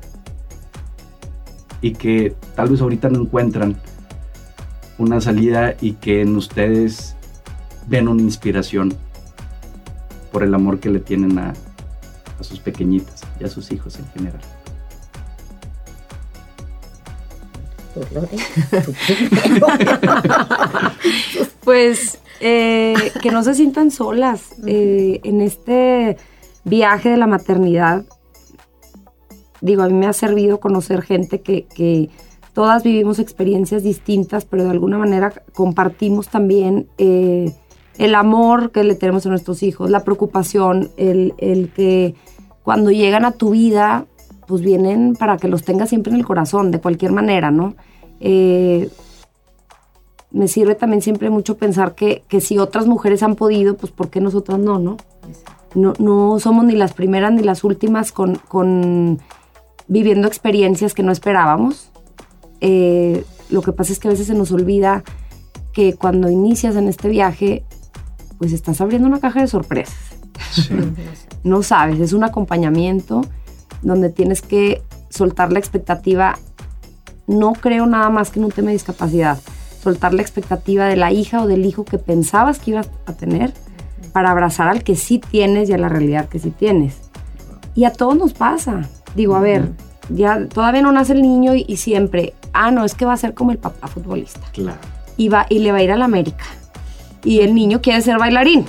[1.81, 3.77] y que tal vez ahorita no encuentran
[4.99, 7.17] una salida y que en ustedes
[7.87, 8.95] ven una inspiración
[10.31, 11.55] por el amor que le tienen a,
[12.39, 14.41] a sus pequeñitas y a sus hijos en general.
[21.65, 26.17] Pues eh, que no se sientan solas eh, en este
[26.65, 28.05] viaje de la maternidad.
[29.61, 32.11] Digo, a mí me ha servido conocer gente que, que
[32.53, 37.53] todas vivimos experiencias distintas, pero de alguna manera compartimos también eh,
[37.99, 42.15] el amor que le tenemos a nuestros hijos, la preocupación, el, el que
[42.63, 44.07] cuando llegan a tu vida,
[44.47, 47.75] pues vienen para que los tengas siempre en el corazón, de cualquier manera, ¿no?
[48.21, 48.89] Eh,
[50.31, 54.11] me sirve también siempre mucho pensar que, que si otras mujeres han podido, pues ¿por
[54.11, 54.97] qué nosotras no, no?
[55.75, 59.21] No, no somos ni las primeras ni las últimas con, con
[59.91, 61.91] viviendo experiencias que no esperábamos.
[62.61, 65.03] Eh, lo que pasa es que a veces se nos olvida
[65.73, 67.65] que cuando inicias en este viaje,
[68.39, 69.99] pues estás abriendo una caja de sorpresas.
[71.43, 73.23] No sabes, es un acompañamiento
[73.81, 76.39] donde tienes que soltar la expectativa.
[77.27, 79.39] No creo nada más que en un tema de discapacidad.
[79.83, 83.55] Soltar la expectativa de la hija o del hijo que pensabas que ibas a tener
[84.13, 86.99] para abrazar al que sí tienes y a la realidad que sí tienes.
[87.75, 88.87] Y a todos nos pasa.
[89.15, 89.71] Digo, a ver,
[90.09, 93.17] ya todavía no nace el niño y, y siempre, ah, no, es que va a
[93.17, 94.41] ser como el papá futbolista.
[94.53, 94.79] Claro.
[95.17, 96.45] Y, va, y le va a ir a la América.
[97.25, 98.67] Y el niño quiere ser bailarín.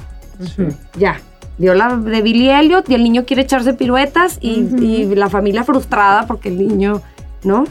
[0.98, 1.22] Ya.
[1.58, 5.64] Vio la de Billy Elliot y el niño quiere echarse piruetas y, y la familia
[5.64, 7.02] frustrada porque el niño,
[7.44, 7.66] ¿no?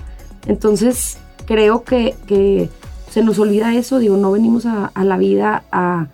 [0.46, 2.70] Entonces, creo que, que
[3.10, 3.98] se nos olvida eso.
[3.98, 6.06] Digo, no venimos a, a la vida a,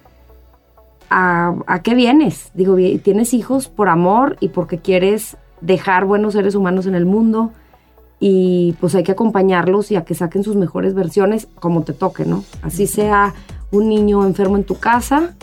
[1.11, 2.51] a, a qué vienes.
[2.55, 7.53] Digo, tienes hijos por amor y porque quieres dejar buenos seres humanos en el mundo
[8.19, 12.25] y pues hay que acompañarlos y a que saquen sus mejores versiones como te toque,
[12.25, 12.45] ¿no?
[12.63, 13.35] Así sea
[13.71, 15.35] un niño enfermo en tu casa,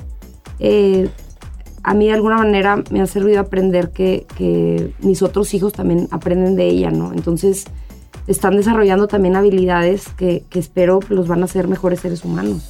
[0.60, 1.10] eh,
[1.84, 6.08] a mí de alguna manera me ha servido aprender que, que mis otros hijos también
[6.12, 7.12] aprenden de ella, ¿no?
[7.12, 7.66] Entonces
[8.28, 12.70] están desarrollando también habilidades que, que espero los van a hacer mejores seres humanos.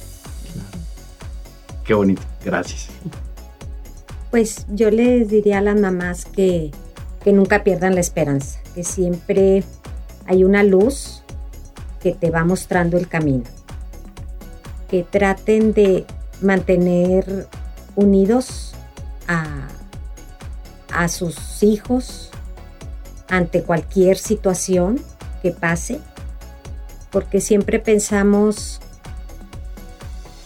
[1.84, 2.88] Qué bonito, gracias.
[4.30, 6.72] Pues yo les diría a las mamás que,
[7.24, 9.64] que nunca pierdan la esperanza, que siempre
[10.26, 11.22] hay una luz
[12.00, 13.44] que te va mostrando el camino.
[14.88, 16.04] Que traten de
[16.42, 17.48] mantener
[17.96, 18.74] unidos
[19.26, 19.68] a,
[20.92, 22.30] a sus hijos
[23.28, 25.00] ante cualquier situación
[25.42, 26.00] que pase,
[27.10, 28.82] porque siempre pensamos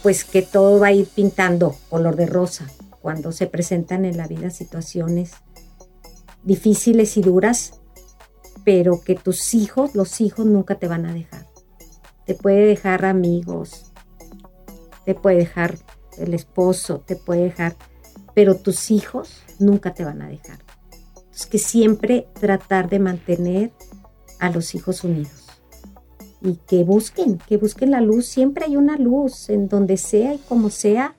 [0.01, 2.67] pues que todo va a ir pintando color de rosa
[3.01, 5.33] cuando se presentan en la vida situaciones
[6.43, 7.81] difíciles y duras,
[8.63, 11.47] pero que tus hijos, los hijos nunca te van a dejar.
[12.25, 13.91] Te puede dejar amigos,
[15.05, 15.77] te puede dejar
[16.17, 17.75] el esposo, te puede dejar,
[18.35, 20.59] pero tus hijos nunca te van a dejar.
[21.33, 23.71] Es que siempre tratar de mantener
[24.39, 25.47] a los hijos unidos
[26.41, 28.25] y que busquen, que busquen la luz.
[28.27, 31.15] Siempre hay una luz en donde sea y como sea,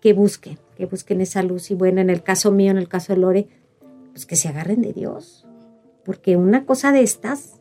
[0.00, 1.70] que busquen, que busquen esa luz.
[1.70, 3.48] Y bueno, en el caso mío, en el caso de Lore,
[4.16, 5.44] pues que se agarren de Dios.
[6.02, 7.60] Porque una cosa de estas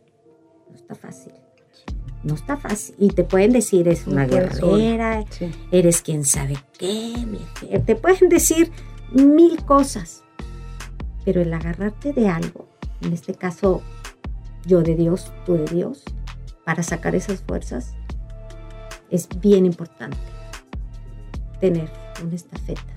[0.69, 1.33] no está fácil.
[2.23, 2.95] No está fácil.
[2.97, 5.25] Y te pueden decir, es una guerrera,
[5.73, 7.13] eres quien sabe qué,
[7.85, 8.71] te pueden decir
[9.11, 10.23] mil cosas.
[11.25, 12.69] Pero el agarrarte de algo,
[13.01, 13.81] en este caso
[14.65, 16.05] yo de Dios, tú de Dios,
[16.63, 17.95] para sacar esas fuerzas,
[19.09, 20.17] es bien importante
[21.59, 21.91] tener
[22.23, 22.93] una estafeta.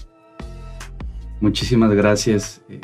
[1.40, 2.80] Muchísimas gracias eh,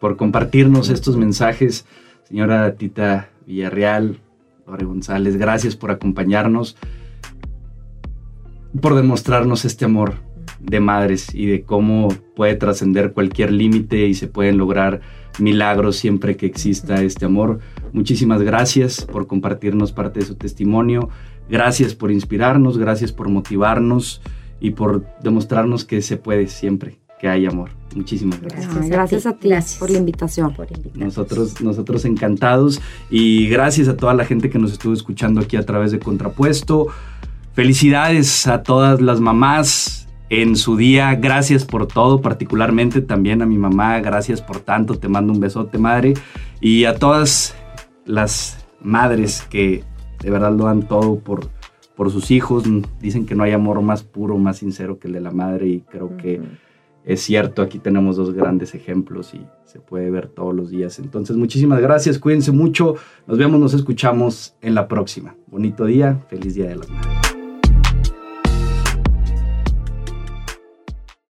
[0.00, 1.86] por compartirnos estos mensajes,
[2.24, 4.20] señora Tita Villarreal,
[4.66, 6.76] Lore González, gracias por acompañarnos,
[8.80, 10.14] por demostrarnos este amor
[10.60, 15.00] de madres y de cómo puede trascender cualquier límite y se pueden lograr
[15.38, 17.60] milagros siempre que exista este amor.
[17.92, 21.08] Muchísimas gracias por compartirnos parte de su testimonio.
[21.48, 24.20] Gracias por inspirarnos, gracias por motivarnos
[24.60, 27.70] y por demostrarnos que se puede siempre, que hay amor.
[27.94, 28.88] Muchísimas gracias.
[28.88, 30.54] Gracias, a ti, por, la invitación.
[30.94, 32.80] Nosotros, nosotros encantados
[33.10, 36.88] y gracias a toda la gente que nos estuvo escuchando aquí a través de Contrapuesto.
[37.54, 39.98] Felicidades a todas las mamás,
[40.30, 41.14] en su día.
[41.14, 44.00] Gracias por todo, particularmente también a mi mamá.
[44.00, 44.94] Gracias por tanto.
[44.98, 46.14] Te mando un besote, madre.
[46.60, 47.54] Y a todas
[48.04, 49.84] las madres que
[50.20, 51.48] de verdad lo dan todo por,
[51.96, 52.64] por sus hijos.
[53.00, 55.80] Dicen que no hay amor más puro, más sincero que el de la madre y
[55.80, 56.40] creo que
[57.08, 57.62] es cierto.
[57.62, 60.98] Aquí tenemos dos grandes ejemplos y se puede ver todos los días.
[60.98, 62.18] Entonces, muchísimas gracias.
[62.18, 62.96] Cuídense mucho.
[63.26, 65.34] Nos vemos, nos escuchamos en la próxima.
[65.46, 66.20] Bonito día.
[66.28, 67.27] Feliz Día de las Madres.